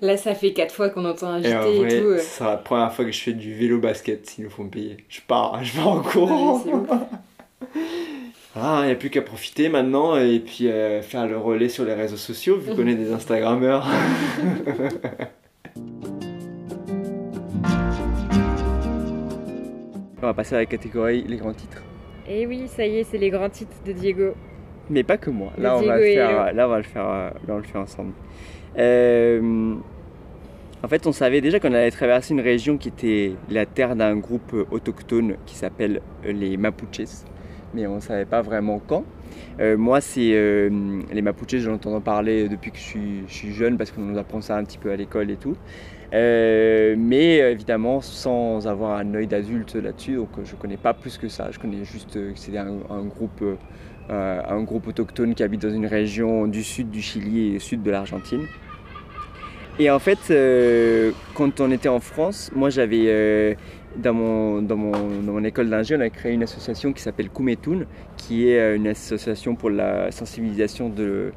[0.00, 2.14] là ça fait 4 fois qu'on entend agiter et, et tout.
[2.20, 4.96] C'est la première fois que je fais du vélo basket s'ils nous font payer.
[5.08, 6.64] Je pars, je pars en courant.
[8.56, 11.84] Ah, il n'y a plus qu'à profiter maintenant et puis euh, faire le relais sur
[11.84, 13.84] les réseaux sociaux vu qu'on est des Instagrammeurs.
[20.22, 21.82] On va passer à la catégorie les grands titres.
[22.28, 24.34] Et eh oui, ça y est, c'est les grands titres de Diego.
[24.88, 25.52] Mais pas que moi.
[25.58, 28.12] Là, on va, le faire, là on va le faire, là, on le fait ensemble.
[28.78, 29.74] Euh,
[30.82, 34.16] en fait, on savait déjà qu'on allait traverser une région qui était la terre d'un
[34.16, 37.24] groupe autochtone qui s'appelle les Mapuches,
[37.74, 39.04] mais on ne savait pas vraiment quand.
[39.60, 40.70] Euh, moi, c'est euh,
[41.12, 44.18] les Mapuches, j'en entends parler depuis que je suis, je suis jeune parce qu'on nous
[44.18, 45.56] apprend ça un petit peu à l'école et tout.
[46.12, 51.28] Euh, mais évidemment sans avoir un œil d'adulte là-dessus, donc je connais pas plus que
[51.28, 51.50] ça.
[51.50, 53.42] Je connais juste que c'est un, groupe,
[54.08, 57.90] un groupe autochtone qui habite dans une région du sud du Chili et sud de
[57.90, 58.46] l'Argentine.
[59.80, 60.32] Et en fait,
[61.34, 63.56] quand on était en France, moi j'avais
[63.96, 67.30] dans mon, dans, mon, dans mon école d'ingé, on a créé une association qui s'appelle
[67.30, 71.32] Kumetun, qui est une association pour la sensibilisation de,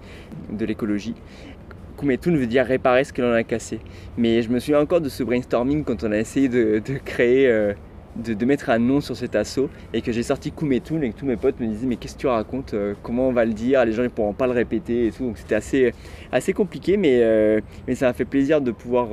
[0.52, 1.16] de l'écologie.
[1.98, 3.80] Kumetun veut dire réparer ce que l'on a cassé.
[4.18, 7.74] Mais je me souviens encore de ce brainstorming quand on a essayé de, créer, euh,
[8.16, 11.26] de, mettre un nom sur cet assaut et que j'ai sorti Kumetun et que tous
[11.26, 13.84] mes potes me disaient mais qu'est-ce que tu racontes euh, Comment on va le dire
[13.84, 15.26] Les gens ne pourront pas le répéter et tout.
[15.26, 15.94] Donc c'était assez,
[16.32, 19.08] assez compliqué mais, euh, mais ça m'a fait plaisir de pouvoir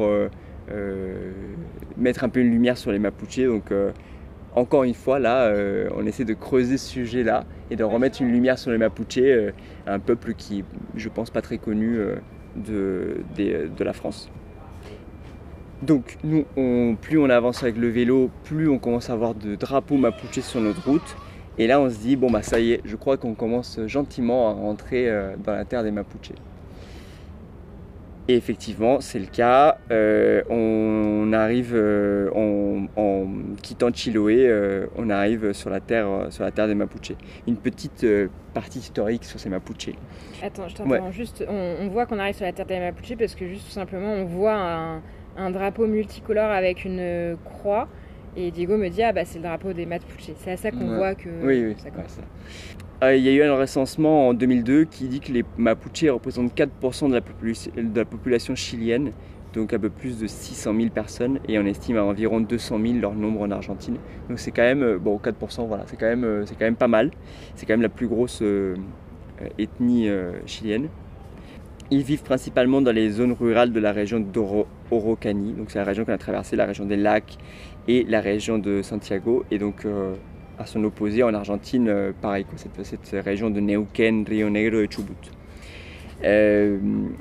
[1.96, 3.46] mettre un peu une lumière sur les Mapuches.
[3.46, 3.72] Donc
[4.54, 5.52] encore une fois, là,
[5.96, 9.52] on essaie de creuser ce sujet-là et de remettre une lumière sur les Mapuches,
[9.86, 10.64] un peuple qui,
[10.96, 11.98] je pense, pas très connu
[12.56, 14.30] de, la France.
[15.82, 16.44] Donc nous,
[17.00, 20.60] plus on avance avec le vélo, plus on commence à avoir de drapeaux mapuches sur
[20.60, 21.16] notre route.
[21.58, 24.50] Et là, on se dit, bon bah ça y est, je crois qu'on commence gentiment
[24.50, 26.32] à rentrer euh, dans la terre des Mapuches.
[28.26, 29.76] Et effectivement, c'est le cas.
[29.90, 33.26] Euh, on arrive, euh, en,
[33.62, 37.12] quittant Chiloé, euh, on arrive sur la, terre, sur la terre des Mapuches.
[37.46, 38.06] Une petite
[38.54, 39.94] partie historique sur ces Mapuches.
[40.42, 41.44] Attends, je t'entends juste.
[41.46, 44.24] On, voit qu'on arrive sur la terre des Mapuches parce que juste tout simplement, on
[44.24, 45.00] voit
[45.36, 47.88] un, drapeau multicolore avec une croix.
[48.36, 50.30] Et Diego me dit, ah bah c'est le drapeau des Mapuches.
[50.38, 52.18] C'est à ça qu'on voit que oui, oui, ça commence.
[53.12, 57.08] Il y a eu un recensement en 2002 qui dit que les Mapuches représentent 4%
[57.08, 59.12] de la, population chilienne,
[59.52, 62.94] donc un peu plus de 600 000 personnes, et on estime à environ 200 000
[63.00, 63.96] leur nombre en Argentine.
[64.28, 67.10] Donc c'est quand même, euh, bon 4%, voilà, c'est quand, euh, quand même pas mal.
[67.56, 68.42] C'est quand même la plus grosse
[69.58, 70.08] ethnie
[70.46, 70.88] chilienne.
[71.90, 76.04] Ils vivent principalement dans les zones rurales de la région d'Orocani, donc c'est la région
[76.04, 77.36] qu'on a traversée, la région des lacs
[77.88, 79.44] et la région de Santiago.
[79.50, 79.84] Et donc
[80.58, 85.14] à son opposé en Argentine, euh, pareil, cette, région de Neuquén, Rio Negro et Chubut.
[86.22, 86.78] Euh,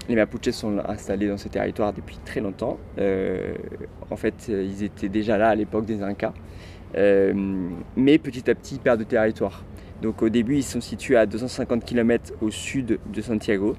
[0.08, 2.78] les Mapuches sont installés dans ces territoires depuis très longtemps.
[3.00, 3.56] Euh,
[4.10, 6.34] en fait, ils étaient déjà là à l'époque des Incas,
[6.96, 9.64] mais petit à petit ils perdent de territoire.
[10.02, 13.76] Donc au début, ils sont situés à 250 km au sud de Santiago.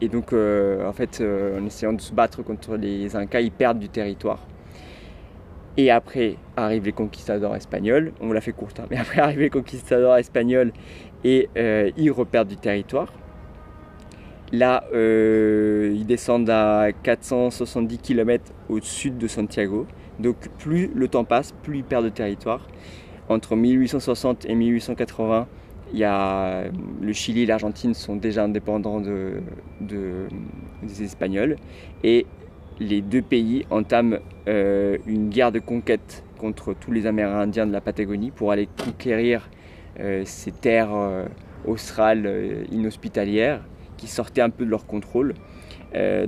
[0.00, 3.88] Et donc, en fait, en essayant de se battre contre les Incas, ils perdent du
[3.88, 4.46] territoire.
[5.78, 9.48] Et après arrivent les conquistadors espagnols, on l'a fait courte, hein, mais après arrivent les
[9.48, 10.72] conquistadors espagnols
[11.24, 13.12] et euh, ils repèrent du territoire.
[14.50, 19.86] Là, euh, ils descendent à 470 km au sud de Santiago.
[20.18, 22.66] Donc plus le temps passe, plus ils perdent de territoire.
[23.28, 25.46] Entre 1860 et 1880,
[25.92, 26.64] il y a,
[27.00, 29.42] le Chili et l'Argentine sont déjà indépendants de,
[29.80, 31.56] des Espagnols.
[32.02, 32.26] Et
[32.80, 37.80] les deux pays entament euh, une guerre de conquête contre tous les Amérindiens de la
[37.80, 39.48] Patagonie pour aller conquérir
[39.98, 41.26] euh, ces terres euh,
[41.66, 43.62] australes inhospitalières
[43.96, 45.34] qui sortaient un peu de leur contrôle.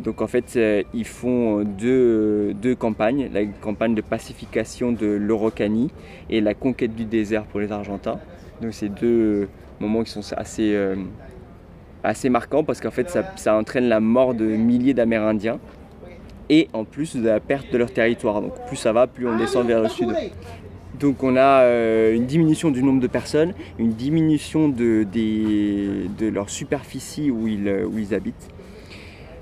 [0.01, 0.59] donc en fait,
[0.93, 5.93] ils font deux, deux, campagnes, la campagne de pacification de l'Orocanie
[6.31, 8.19] et la conquête du désert pour les Argentins.
[8.61, 10.77] Donc c'est deux moments qui sont assez,
[12.03, 15.61] assez marquants parce qu'en fait ça entraîne la mort de milliers d'Amérindiens
[16.51, 18.43] et en plus de la perte de leur territoire.
[18.43, 20.09] Donc plus ça va, plus on descend vers le sud.
[20.99, 25.07] Donc on a euh, une diminution du nombre de personnes, une diminution de,
[26.21, 28.49] leur superficie où ils, où ils habitent.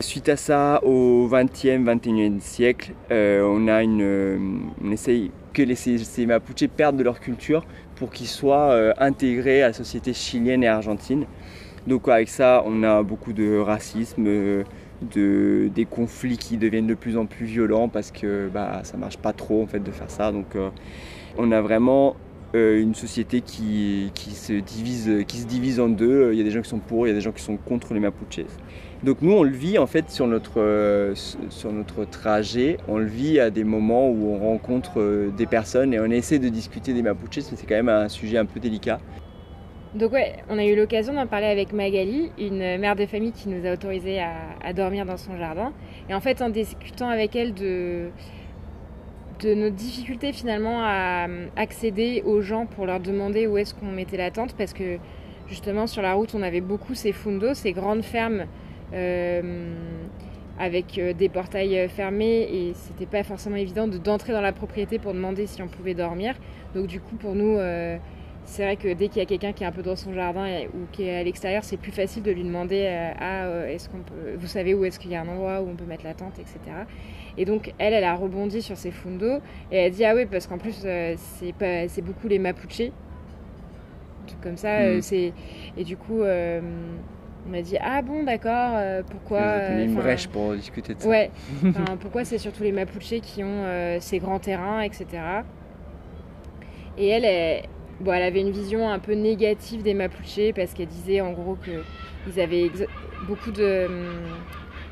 [0.01, 4.39] Suite à ça, au 20e, 21e siècle, euh, euh,
[4.81, 7.65] on essaye que les, ces, Mapuches perdent de leur culture
[7.97, 11.25] pour qu'ils soient intégrés à la société chilienne et argentine.
[11.89, 14.65] Donc avec ça, on a beaucoup de racisme,
[15.03, 19.19] de, des conflits qui deviennent de plus en plus violents parce que bah, ça marche
[19.19, 20.33] pas trop en fait de faire ça.
[20.33, 20.71] Donc euh,
[21.37, 22.17] on a vraiment
[22.55, 26.31] une société qui, qui, se divise, qui se divise en deux.
[26.33, 27.59] Il y a des gens qui sont pour, il y a des gens qui sont
[27.59, 28.47] contre les Mapuches.
[29.05, 31.13] Donc nous, on le vit en fait sur notre,
[31.51, 36.01] sur notre trajet, on le vit à des moments où on rencontre des personnes et
[36.01, 38.99] on essaie de discuter des Mapuches, mais c'est quand même un sujet un peu délicat.
[39.95, 43.49] Donc ouais, on a eu l'occasion d'en parler avec Magali, une mère de famille qui
[43.49, 45.73] nous a autorisé à, dormir dans son jardin.
[46.11, 48.11] Et en fait, en discutant avec elle de,
[49.43, 54.31] nos difficultés finalement à accéder aux gens pour leur demander où est-ce qu'on mettait la
[54.31, 54.99] tente, parce que
[55.49, 58.45] justement sur la route, on avait beaucoup ces fundos, ces grandes fermes
[58.93, 59.75] euh,
[60.59, 65.15] avec euh, des portails fermés, et c'était pas forcément évident d'entrer dans la propriété pour
[65.15, 66.35] demander si on pouvait dormir.
[66.75, 67.57] Donc du coup, pour nous...
[67.57, 67.97] Euh,
[68.49, 70.63] c'est vrai que dès qu'il y a quelqu'un qui est un peu dans son jardin
[70.73, 73.91] ou qui est à l'extérieur, c'est plus facile de lui demander euh, ah euh, est-ce
[73.91, 76.05] qu'on peut, vous savez où est-ce qu'il y a un endroit où on peut mettre
[76.05, 76.59] la tente, etc.
[77.37, 80.25] Et donc elle, elle a rebondi sur ses fundos et elle a dit ah oui
[80.25, 82.91] parce qu'en plus euh, c'est pas, c'est beaucoup les Mapuches,
[84.43, 84.81] comme ça.
[84.81, 85.03] Mm.
[85.03, 85.33] c'est
[85.77, 86.23] et du coup.
[86.23, 88.79] on m'a dit ah bon d'accord
[89.11, 91.09] pourquoi une brèche pour discuter de ça.
[91.09, 91.31] Ouais.
[92.01, 93.65] pourquoi c'est surtout les Mapuches qui ont
[94.01, 95.07] ces grands terrains etc.
[96.99, 97.63] Et elle, est
[98.01, 101.57] Bon, elle avait une vision un peu négative des Mapuches parce qu'elle disait en gros
[101.57, 102.71] qu'ils avaient
[103.27, 104.09] beaucoup de, hum,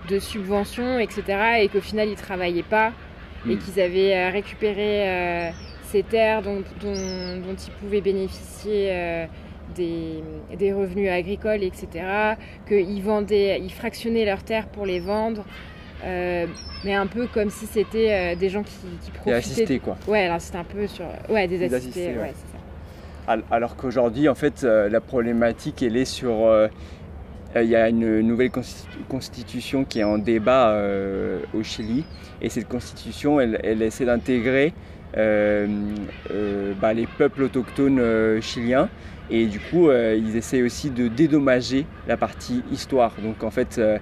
[0.08, 1.22] de, subventions, etc.
[1.62, 2.92] et qu'au final ils travaillaient pas
[3.48, 3.58] et hmm.
[3.58, 5.50] qu'ils avaient euh, récupéré euh,
[5.84, 9.26] ces terres dont, dont, ils pouvaient bénéficier euh,
[9.76, 10.22] des,
[10.56, 12.34] des, revenus agricoles, etc.
[12.66, 15.44] Qu'ils vendaient, ils fractionnaient leurs terres pour les vendre.
[16.02, 19.30] mais un peu comme si c'était des gens qui, qui profitaient.
[19.30, 19.96] Des assistés, quoi.
[20.08, 21.04] Ouais, alors c'était un peu sur.
[21.28, 22.55] Ouais, des, assistés, ouais, c'est ça.
[23.26, 26.46] Alors qu'aujourd'hui, en fait, euh, la problématique, elle est sur...
[26.46, 26.68] Euh,
[27.56, 28.50] il y a une nouvelle
[29.08, 32.04] constitution qui est en débat euh, au Chili.
[32.42, 34.74] Et cette constitution, elle, essaie d'intégrer
[35.14, 38.90] bah, les peuples autochtones chiliens
[39.28, 43.12] et du coup, euh, ils essaient aussi de dédommager la partie histoire.
[43.22, 43.98] Donc en fait, euh,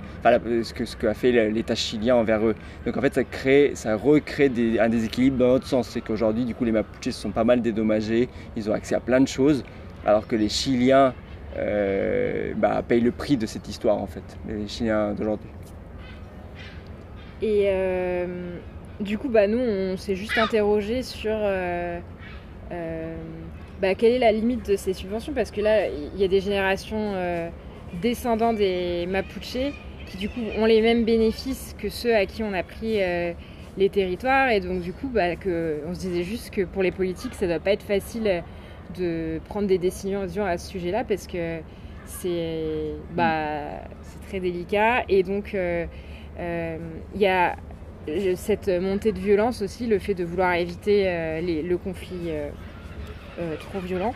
[0.63, 2.55] ce que ce qu'a fait l'État chilien envers eux.
[2.85, 5.89] Donc en fait, ça crée, ça recrée un déséquilibre dans l'autre sens.
[5.89, 8.29] C'est qu'aujourd'hui, du coup, les Mapuches sont pas mal dédommagés.
[8.57, 9.65] Ils ont accès à plein de choses,
[10.05, 11.15] alors que les Chiliens
[11.57, 14.25] euh, bah, payent le prix de cette histoire en fait.
[14.47, 15.49] Les Chiliens d'aujourd'hui.
[17.41, 17.69] Et
[19.01, 21.37] du coup, bah nous, on s'est juste interrogé sur
[23.81, 26.41] bah, quelle est la limite de ces subventions Parce que là, il y a des
[26.41, 27.49] générations euh,
[28.03, 29.73] descendants des Mapuches
[30.07, 33.33] qui du coup ont les mêmes bénéfices que ceux à qui on a pris euh,
[33.77, 34.51] les territoires.
[34.51, 37.47] Et donc du coup, bah, que, on se disait juste que pour les politiques, ça
[37.47, 38.43] ne doit pas être facile
[38.97, 41.59] de prendre des décisions à ce sujet-là parce que
[42.07, 43.83] c'est bah,
[44.29, 45.05] très délicat.
[45.09, 45.87] Et donc, euh,
[46.39, 47.57] il y a
[48.37, 51.05] cette montée de violence aussi, le fait de vouloir éviter
[51.41, 52.31] le conflit
[53.39, 54.15] euh, trop violent.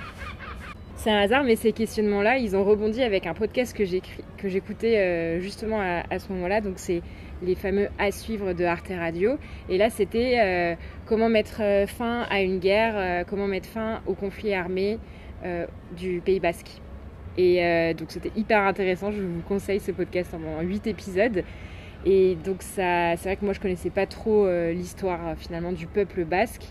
[0.96, 3.84] C'est un hasard, mais ces questionnements-là, ils ont rebondi avec un podcast que
[4.48, 6.60] j'écoutais euh, justement à, ce moment-là.
[6.60, 7.02] Donc, c'est
[7.42, 9.38] les fameux à suivre de Arte Radio.
[9.68, 10.74] Et là, c'était euh,
[11.06, 14.98] comment mettre fin à une guerre, comment mettre fin au conflit armé
[15.96, 16.80] du Pays Basque.
[17.36, 19.12] Et donc, c'était hyper intéressant.
[19.12, 21.44] Je vous conseille ce podcast en 8 épisodes.
[22.04, 26.24] Et donc, ça, c'est vrai que moi, je connaissais pas trop l'histoire finalement du peuple
[26.24, 26.64] basque.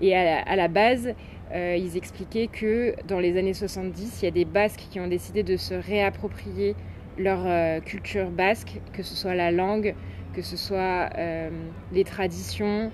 [0.00, 1.14] Et à la base,
[1.54, 5.06] euh, ils expliquaient que dans les années 70, il y a des Basques qui ont
[5.06, 6.74] décidé de se réapproprier
[7.16, 9.94] leur euh, culture basque, que ce soit la langue,
[10.34, 11.50] que ce soit euh,
[11.92, 12.90] les traditions,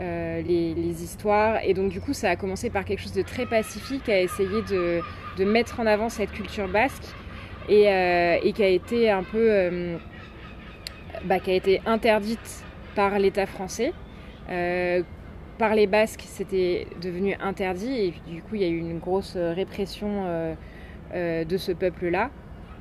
[0.00, 1.58] les, histoires.
[1.64, 4.62] Et donc du coup, ça a commencé par quelque chose de très pacifique, à essayer
[4.70, 5.02] de,
[5.44, 7.04] mettre en avant cette culture basque
[7.68, 9.98] et, qui a été un peu...
[11.24, 13.92] Bah, qui a été interdite par l'État français
[15.58, 19.34] par les Basques, c'était devenu interdit et du coup, il y a eu une grosse
[19.36, 20.54] euh, répression euh,
[21.14, 22.30] euh, de ce peuple-là,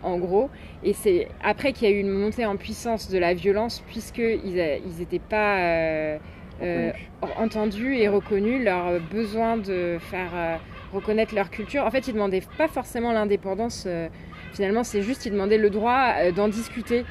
[0.04, 0.50] en gros.
[0.84, 4.54] Et c'est après qu'il y a eu une montée en puissance de la violence, puisqu'ils
[5.00, 6.20] n'étaient pas
[7.38, 10.60] entendus et reconnus leur besoin de faire
[10.94, 11.84] reconnaître leur culture.
[11.84, 13.88] En fait, ils ne demandaient pas forcément l'indépendance.
[14.54, 17.06] finalement, c'est juste ils demandaient le droit d'en discuter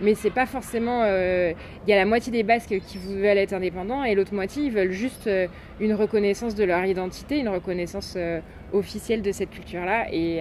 [0.00, 1.02] mais c'est pas forcément.
[1.04, 1.52] Euh,
[1.86, 4.72] il y a la moitié des Basques qui veulent être indépendants et l'autre moitié ils
[4.72, 5.46] veulent juste euh,
[5.78, 8.40] une reconnaissance de leur identité, une reconnaissance euh,
[8.72, 10.06] officielle de cette culture-là.
[10.12, 10.40] Et,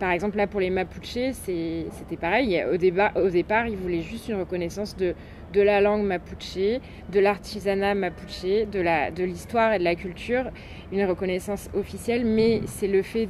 [0.00, 2.64] par exemple là pour les Mapuches, c'était pareil.
[2.64, 5.14] Au, départ, ils voulaient juste une reconnaissance de,
[5.54, 6.80] la langue mapuche,
[7.12, 10.50] de l'artisanat mapuche, de l'histoire et de la culture,
[10.90, 13.28] une reconnaissance officielle, mais c'est le fait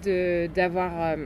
[0.55, 1.16] d'avoir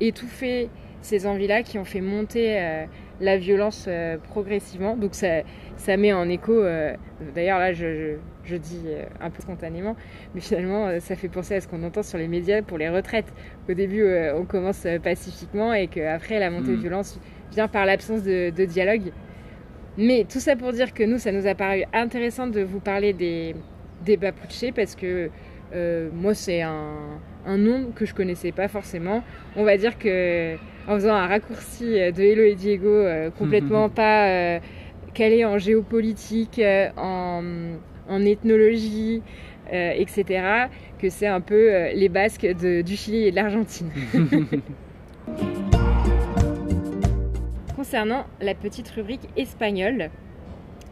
[0.00, 0.68] étouffé
[1.00, 2.84] ces envies-là qui ont fait monter euh,
[3.20, 4.96] la violence euh, progressivement.
[4.96, 5.42] Donc ça,
[5.76, 6.94] ça met en écho, euh,
[7.34, 8.82] d'ailleurs là je, je dis
[9.20, 9.96] un peu spontanément,
[10.34, 13.32] mais finalement, ça fait penser à ce qu'on entend sur les médias pour les retraites.
[13.68, 16.80] Au début, on commence pacifiquement et qu'après, la montée de Mm.
[16.80, 17.20] violence
[17.52, 19.12] vient par l'absence de, de dialogue.
[19.98, 23.12] Mais tout ça pour dire que nous, ça nous a paru intéressant de vous parler
[23.12, 23.54] des,
[24.04, 24.16] des
[24.74, 25.28] parce que
[25.74, 29.22] euh, moi, c'est un, un nom que je connaissais pas forcément.
[29.56, 30.56] On va dire que
[30.88, 34.58] en faisant un raccourci de Hello et Diego euh, complètement pas euh,
[35.14, 37.42] calé en géopolitique, euh, en,
[38.08, 39.22] en ethnologie,
[39.72, 40.24] euh, etc.,
[40.98, 43.90] que c'est un peu euh, les Basques de- du Chili et de l'Argentine.
[47.76, 50.10] Concernant la petite rubrique espagnole,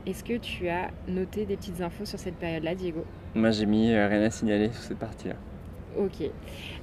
[0.06, 3.04] est-ce que tu as noté des petites infos sur cette période-là, Diego?
[3.34, 5.34] Moi, j'ai mis euh, rien à signaler sur cette partie-là.
[5.98, 6.28] Ok.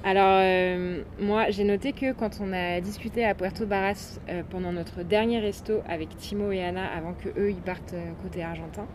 [0.02, 4.72] Alors, euh, moi, j'ai noté que quand on a discuté à Puerto Barras euh, pendant
[4.72, 8.86] notre dernier resto avec Timo et Anna, avant que eux ils partent euh, côté argentin,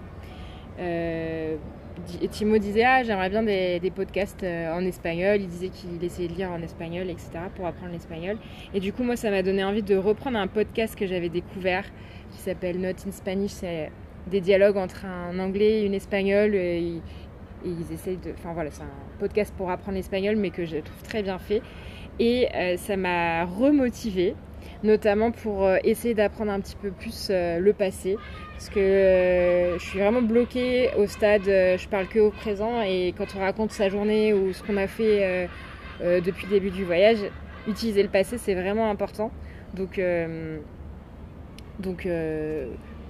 [2.31, 5.37] Timo disait Ah, j'aimerais bien des, podcasts en espagnol.
[5.39, 8.37] Il disait qu'il essayait de lire en espagnol, etc., pour apprendre l'espagnol.
[8.73, 11.85] Et du coup, moi, ça m'a donné envie de reprendre un podcast que j'avais découvert
[12.31, 13.51] qui s'appelle Not in Spanish.
[13.51, 13.89] C'est
[14.27, 16.55] des dialogues entre un anglais et une espagnole.
[17.65, 18.31] Et ils essayent de.
[18.37, 21.61] Enfin voilà, c'est un podcast pour apprendre l'espagnol, mais que je trouve très bien fait.
[22.19, 24.35] Et euh, ça m'a remotivée,
[24.83, 28.17] notamment pour euh, essayer d'apprendre un petit peu plus euh, le passé.
[28.53, 32.81] Parce que je suis vraiment bloquée au stade, je parle que au présent.
[32.81, 35.47] Et quand on raconte sa journée ou ce qu'on a fait
[36.01, 37.19] depuis le début du voyage,
[37.69, 39.31] utiliser le passé, c'est vraiment important.
[39.75, 40.01] Donc,
[41.79, 42.05] donc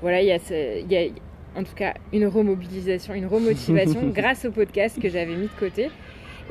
[0.03, 1.07] voilà, il y il y a
[1.55, 5.89] en tout cas une remobilisation, une remotivation grâce au podcast que j'avais mis de côté.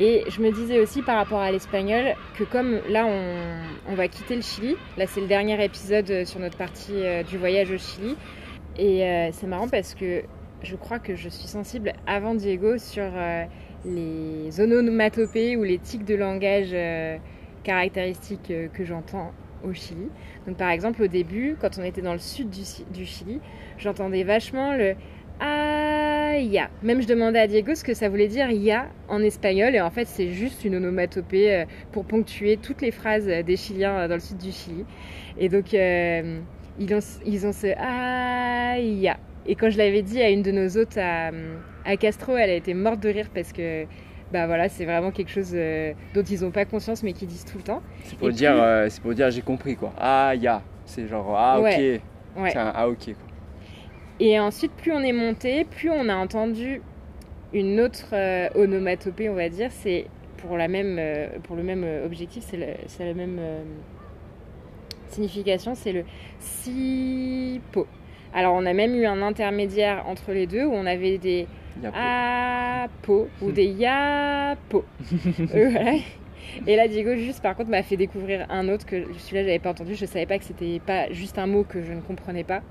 [0.00, 4.06] Et je me disais aussi par rapport à l'espagnol que comme là on, on va
[4.06, 7.72] quitter le Chili, là c'est le dernier épisode euh, sur notre partie euh, du voyage
[7.72, 8.14] au Chili,
[8.78, 10.22] et euh, c'est marrant parce que
[10.62, 13.44] je crois que je suis sensible avant Diego sur euh,
[13.84, 16.76] les onomatopées ou les tics de langage
[17.64, 19.32] caractéristiques que j'entends
[19.64, 20.08] au Chili.
[20.46, 23.40] Donc par exemple au début, quand on était dans le sud du, Chili,
[23.78, 24.94] j'entendais vachement le
[25.40, 26.34] ah.
[26.82, 29.90] Même je demandais à Diego ce que ça voulait dire ya en espagnol et en
[29.90, 34.14] fait c'est juste une onomatopée euh, pour ponctuer toutes les phrases des Chiliens euh, dans
[34.14, 34.84] le sud du Chili.
[35.38, 36.40] Et donc euh,
[36.78, 38.76] ils, ont, ils ont ce ah.
[38.78, 42.74] Et quand je l'avais dit à une de nos hôtes à Castro, elle a été
[42.74, 43.86] morte de rire parce que
[44.32, 47.46] bah voilà, c'est vraiment quelque chose euh, dont ils n'ont pas conscience mais qu'ils disent
[47.46, 47.82] tout le temps.
[48.04, 49.92] C'est pour dire, euh, pour dire j'ai compris quoi.
[49.98, 50.62] Ah, ya.
[50.84, 51.64] C'est genre, ah, ok.
[51.64, 52.50] Ouais.
[52.50, 53.14] C'est un ah, ok quoi.
[54.20, 56.82] Et ensuite, plus on est monté, plus on a entendu
[57.52, 59.70] une autre euh, onomatopée, on va dire.
[59.72, 60.06] C'est
[60.38, 63.40] pour, la même, euh, pour le même objectif, c'est c'est la même
[65.08, 66.04] signification, c'est le
[66.38, 67.86] sipo.
[68.34, 71.46] Alors, on a même eu un intermédiaire entre les deux où on avait des
[71.84, 74.84] apo ou des yapo.
[75.54, 75.94] Euh, voilà.
[76.66, 79.70] Et là, Diego, juste par contre, m'a fait découvrir un autre que celui-là, j'avais pas
[79.70, 79.94] entendu.
[79.94, 82.62] Je savais pas que c'était pas juste un mot que je ne comprenais pas.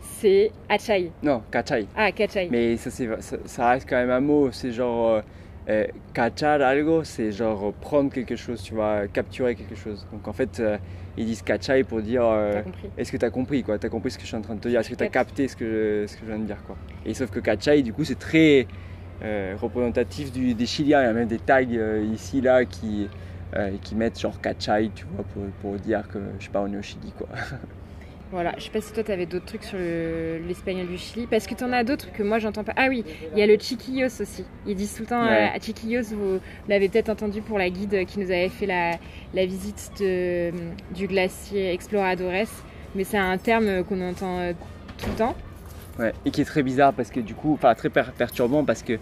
[0.00, 1.10] C'est achai.
[1.22, 1.86] Non, kachai.
[1.96, 2.48] Ah, kachai.
[2.50, 2.90] Mais ça,
[3.44, 4.50] ça reste quand même un mot.
[4.52, 5.08] C'est genre.
[5.08, 5.20] euh,
[5.68, 10.06] euh, cachar algo, c'est genre prendre quelque chose, tu vois, capturer quelque chose.
[10.12, 10.78] Donc en fait, euh,
[11.16, 12.22] ils disent cachai pour dire.
[12.24, 12.62] euh,
[12.96, 13.78] est-ce que tu as compris quoi?
[13.78, 14.80] T'as compris ce que je suis en train de te dire?
[14.80, 15.64] Est-ce que tu as capté ce que,
[16.04, 16.76] je, ce que je viens de dire quoi?
[17.04, 18.66] Et sauf que Kachai, du coup, c'est très
[19.22, 21.02] euh, représentatif du- des Chiliens.
[21.02, 23.08] Il y a même des tags euh, ici, là, qui,
[23.56, 26.72] euh, qui mettent genre Kachai, tu vois, pour, pour dire que, je sais pas, on
[26.72, 27.28] est au Chili quoi.
[28.32, 31.46] Voilà, je sais pas si toi t'avais d'autres trucs sur le- l'espagnol du Chili, parce
[31.46, 32.72] que t'en as d'autres que moi j'entends pas.
[32.76, 34.44] Ah oui, il y a le chiquillos aussi.
[34.66, 35.48] Ils disent tout le temps Ouais.
[35.52, 38.92] euh, à chiquillos, vous l'avez peut-être entendu pour la guide qui nous avait fait la,
[39.32, 40.50] la visite de,
[40.92, 42.48] du glacier Exploradores,
[42.96, 44.52] mais c'est un terme qu'on entend euh,
[44.98, 45.36] tout le temps.
[46.00, 48.82] Ouais, et qui est très bizarre parce que du coup, enfin très per- perturbant parce
[48.82, 48.98] que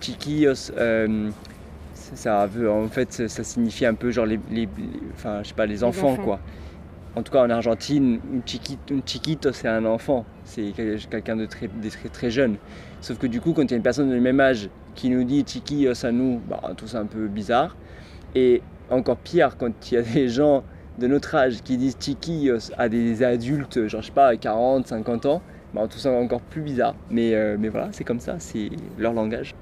[0.00, 1.30] chiquillos, euh,
[1.94, 4.68] ça, veut en fait ça, signifie un peu genre les, les- les-
[5.14, 6.22] enfin je sais pas les enfants, enfants.
[6.22, 6.40] quoi.
[7.16, 11.68] En tout cas en Argentine, un chiquito, c'est un enfant, c'est quel- quelqu'un de très,
[12.12, 12.56] très jeune.
[13.00, 15.24] Sauf que du coup quand il y a une personne du même âge qui nous
[15.24, 17.76] dit chiquillos à nous, bah tout c'est un peu bizarre.
[18.34, 20.64] Et encore pire quand il y a des gens
[20.98, 25.26] de notre âge qui disent chiquillos à des adultes, genre je sais pas 40, 50
[25.26, 25.42] ans.
[25.74, 26.94] Bah, tout ça encore plus bizarre.
[27.10, 29.54] Mais, euh, mais voilà, c'est comme ça, c'est leur langage.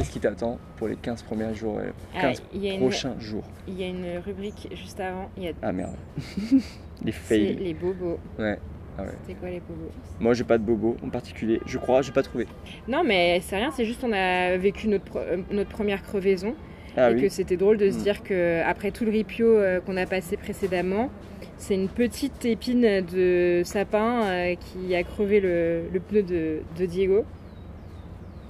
[0.00, 2.80] Qu'est-ce qui t'attend pour les 15 premiers jours, euh, Ah, 15 il, y a une,
[2.80, 3.44] prochains jours?
[3.68, 5.92] Il y a une rubrique juste avant, y a Ah merde.
[7.04, 7.56] les fails.
[7.56, 8.18] les bobos.
[8.38, 8.58] Ouais.
[8.96, 9.08] Ah ouais.
[9.26, 9.90] C'est quoi les bobos?
[10.18, 11.60] Moi, j'ai pas de bobo en particulier.
[11.66, 12.46] Je crois, j'ai pas trouvé.
[12.88, 16.54] Non, mais c'est rien, c'est juste on a vécu notre, euh, notre première crevaison.
[16.96, 18.02] Ah et que c'était drôle de se Mm.
[18.02, 21.10] dire que après tout le ripio euh, qu'on a passé précédemment,
[21.58, 26.86] C'est une petite épine de sapin euh, qui a crevé le, le pneu de, de
[26.86, 27.26] Diego.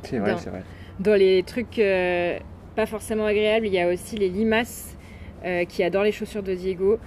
[0.05, 0.63] C'est vrai, c'est vrai.
[1.01, 2.39] Dans les trucs euh,
[2.77, 4.97] pas forcément agréables, il y a aussi les limaces
[5.45, 6.99] euh, qui adorent les chaussures de Diego.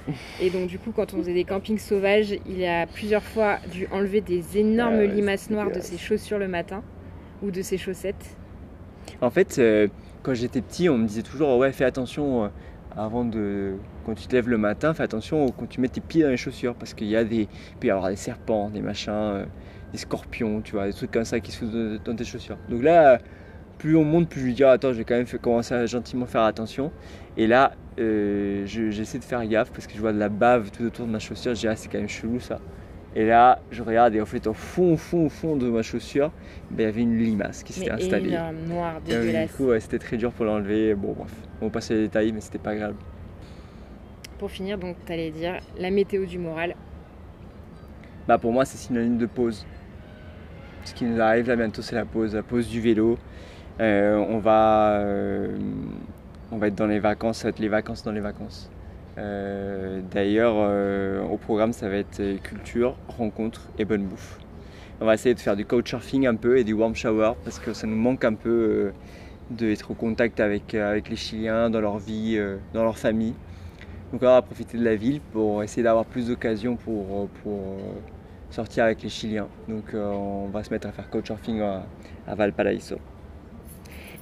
[0.41, 3.88] Et donc, du coup, quand on faisait des campings sauvages, il a plusieurs fois dû
[3.91, 6.84] enlever des énormes Ah ouais, limaces noires de ses chaussures le matin
[7.44, 8.36] ou de ses chaussettes.
[9.22, 9.88] En fait, euh,
[10.24, 12.50] quand j'étais petit, on me disait toujours ouais, fais attention
[12.96, 13.74] avant de
[14.06, 16.38] quand tu te lèves le matin, fais attention quand tu mets tes pieds dans les
[16.38, 17.48] chaussures parce qu'il y a des
[17.84, 19.46] y avoir des serpents, des machins,
[19.91, 22.58] des scorpions, tu vois, des trucs comme ça qui se foutent dans- dans tes chaussures.
[22.70, 23.20] Donc là,
[23.84, 26.26] plus on monte, plus je lui dis attends, je vais quand même commencer à gentiment
[26.26, 26.90] faire attention.
[27.36, 30.72] Et là, euh, je- j'essaie de faire gaffe parce que je vois de la bave
[30.72, 31.54] tout autour de ma chaussure.
[31.54, 32.60] Je dis ah, c'est quand même chelou ça.
[33.14, 35.82] Et là, je regarde et en fait, au fond, au fond, au fond de ma
[35.82, 36.32] chaussure,
[36.72, 38.30] ben, il y avait une limace qui s'était installée.
[38.30, 39.50] énorme, noir, Et, euh, dégueulasse.
[39.52, 40.96] Du coup, ouais, c'était très dur pour l'enlever.
[40.96, 42.96] Bon, bref, on va passer les détails, mais c'était pas agréable.
[44.40, 46.74] Pour finir, donc, t'allais dire la météo du moral.
[48.30, 49.66] Bah, pour moi, c'est synonyme de pause.
[50.86, 53.18] Ce qui nous arrive là bientôt, c'est la pause, la pause du vélo.
[53.80, 55.58] Euh, on, va, euh,
[56.52, 58.70] on va être dans les vacances, ça être les vacances dans les vacances.
[59.18, 60.56] Euh, D'ailleurs,
[61.32, 64.40] au programme, ça va être culture, rencontre et bonne bouffe.
[65.02, 67.74] On va essayer de faire du couchsurfing un peu et du warm shower parce que
[67.74, 68.92] ça nous manque un peu
[69.50, 72.40] d'être au contact avec, les Chiliens dans leur vie,
[72.74, 73.34] dans leur famille.
[74.12, 77.28] Donc on va profiter de la ville pour essayer d'avoir plus d'occasions pour,
[78.52, 79.48] sortir avec les Chiliens.
[79.68, 81.86] Donc on va se mettre à faire couchsurfing à,
[82.28, 82.36] à.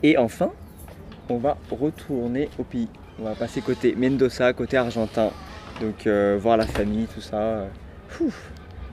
[0.04, 0.52] Et enfin,
[1.30, 2.88] on va retourner au pays.
[3.20, 5.30] On va passer côté Mendoza, côté argentin.
[5.80, 7.38] Donc euh, voir la famille, tout ça.
[7.38, 7.68] euh,
[8.20, 8.52] Ouf,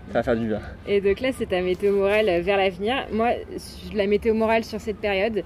[0.08, 0.60] ça va faire du bien.
[0.86, 3.06] Et donc là, c'est ta météo morale vers l'avenir.
[3.12, 3.30] Moi,
[3.94, 5.42] la météo morale sur cette période,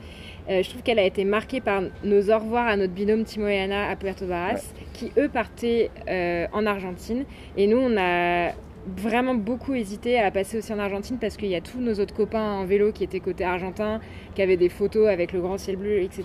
[0.51, 3.47] euh, je trouve qu'elle a été marquée par nos au revoir à notre binôme Timo
[3.47, 7.25] et Anna à Puerto Varas, qui eux partaient euh, en Argentine.
[7.57, 8.51] Et nous, on a
[8.97, 12.15] vraiment beaucoup hésité à passer aussi en Argentine parce qu'il y a tous nos autres
[12.15, 14.01] copains en vélo qui étaient côté argentin,
[14.35, 16.25] qui avaient des photos avec le grand ciel bleu, etc.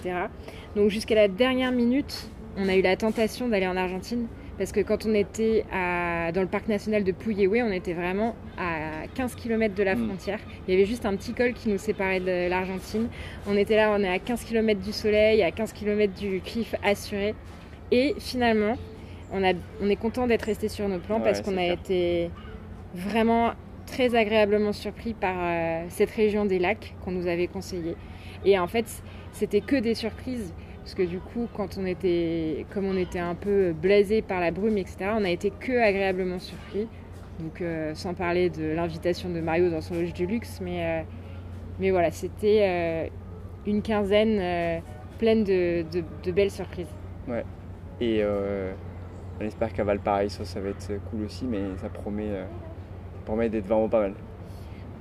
[0.75, 4.27] Donc jusqu'à la dernière minute, on a eu la tentation d'aller en Argentine.
[4.57, 8.33] Parce que quand on était à- dans le parc national de Puyehue, on était vraiment
[8.57, 10.07] à 15 km de la Mm.
[10.07, 10.39] frontière.
[10.67, 13.07] Il y avait juste un petit col qui nous séparait de l'Argentine.
[13.47, 16.73] On était là, on est à 15 km du soleil, à 15 km du cliff
[16.83, 17.35] assuré.
[17.91, 18.73] Et finalement,
[19.31, 21.73] on, a, on est content d'être resté sur nos plans Ouais, parce qu'on a clair.
[21.73, 22.31] été
[22.93, 23.51] vraiment
[23.85, 27.95] très agréablement surpris par euh, cette région des lacs qu'on nous avait conseillé.
[28.45, 28.85] Et en fait,
[29.31, 30.53] c'était que des surprises.
[30.79, 34.51] Parce que du coup, quand on était, comme on était un peu blasé par la
[34.51, 36.87] brume, etc., on a été que agréablement surpris.
[37.39, 41.03] Donc, euh, sans parler de l'invitation de Mario dans son loge du luxe, mais, euh,
[41.79, 43.11] mais voilà, c'était
[43.65, 44.81] une quinzaine
[45.19, 45.83] pleine de,
[46.23, 46.87] de- belles surprises.
[47.99, 48.71] Et euh,
[49.41, 52.29] on espère qu'à Valparaiso, ça va être cool aussi, mais ça promet,
[53.27, 54.13] euh, promet d'être vraiment pas mal.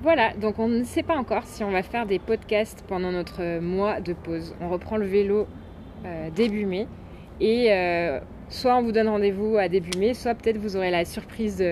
[0.03, 3.59] Voilà, donc on ne sait pas encore si on va faire des podcasts pendant notre
[3.59, 4.55] mois de pause.
[4.61, 5.47] On reprend le vélo
[6.05, 6.87] euh, début mai
[7.39, 8.19] et euh,
[8.49, 11.63] soit on vous donne rendez-vous à début mai, soit peut-être vous aurez la surprise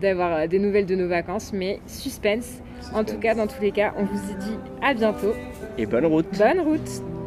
[0.00, 2.62] d'avoir euh, des nouvelles de nos vacances, mais suspense.
[2.94, 5.34] En tout cas, dans tous les cas, on vous dit à bientôt.
[5.76, 7.17] Et bonne route Bonne route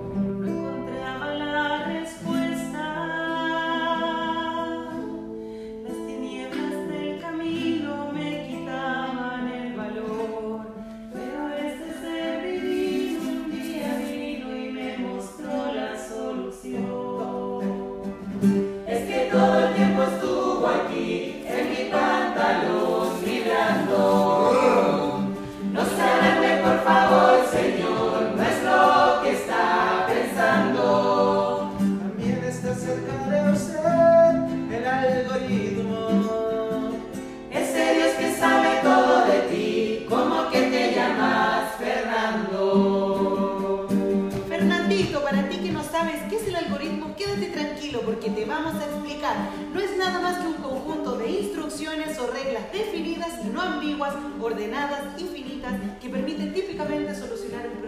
[52.29, 57.80] reglas definidas y no ambiguas, ordenadas, infinitas, que permiten típicamente solucionar un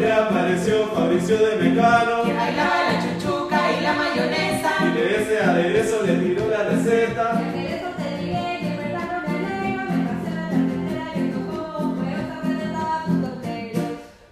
[0.00, 4.70] le apareció Fabricio de Mecano Que bailaba la chuchuca y la mayonesa.
[4.86, 7.40] y de ese aderezo le tiró la receta.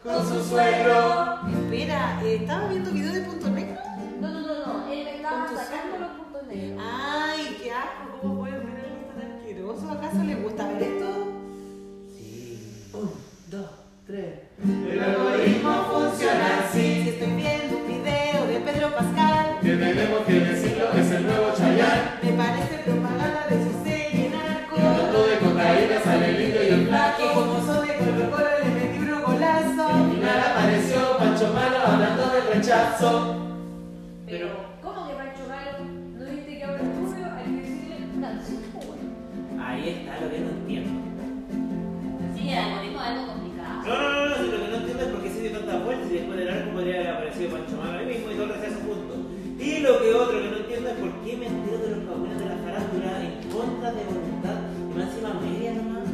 [0.02, 1.38] Con su suegro.
[1.64, 3.76] Espera, eh, ¿estaba viendo video de Punto Negro?
[4.20, 5.98] No, no, no, no, él me estaba sacando suegro.
[6.00, 6.82] los puntos negros.
[6.84, 9.90] Ay, qué asco, ¿cómo pueden ver algo tan asqueroso?
[9.90, 11.06] ¿Acaso les gusta ver esto?
[12.94, 13.10] Un,
[13.50, 13.70] dos,
[14.06, 14.47] tres.
[14.64, 17.02] El algoritmo funciona así.
[17.04, 21.52] Si estoy viendo un video de Pedro Pascal, Que tenemos que decirlo, es el nuevo
[21.56, 22.18] Chayanne.
[22.22, 24.76] me parece propaganda de su serie narco.
[24.76, 27.34] Hablando de cocaína sale lindo y el Que flaco.
[27.34, 29.88] como soy de Colo Colo le metí un golazo.
[29.88, 33.38] Al final apareció Pancho Malo hablando del rechazo.
[47.49, 48.78] Pancho ahí mismo y todo el.
[49.59, 52.38] Y lo que otro que no entiendo es por qué me entero de los cagüines
[52.38, 56.09] de la farándula en contra de voluntad y más encima media nomás.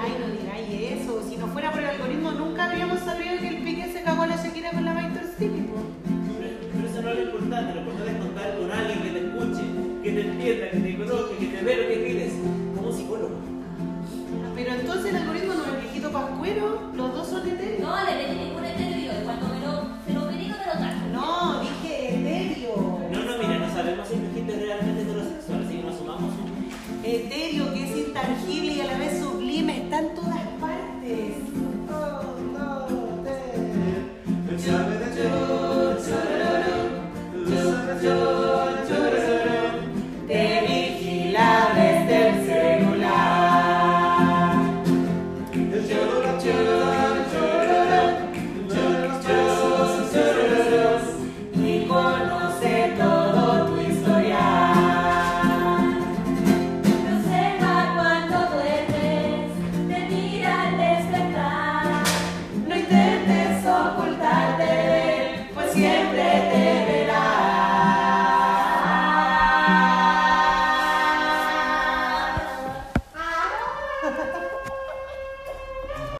[0.00, 1.22] Ay, no digáis eso.
[1.28, 4.26] Si no fuera por el algoritmo, nunca habríamos sabido que el pique se cagó a
[4.28, 5.68] la Shakira con la Maiter City.
[6.72, 9.62] Pero, eso no es lo importante, lo importante es contar con alguien que te escuche,
[10.02, 12.32] que te entienda, que te conozca, que te vea lo que pides,
[12.74, 13.36] como psicólogo.
[14.54, 16.77] Pero entonces el algoritmo no es viejito pascuero,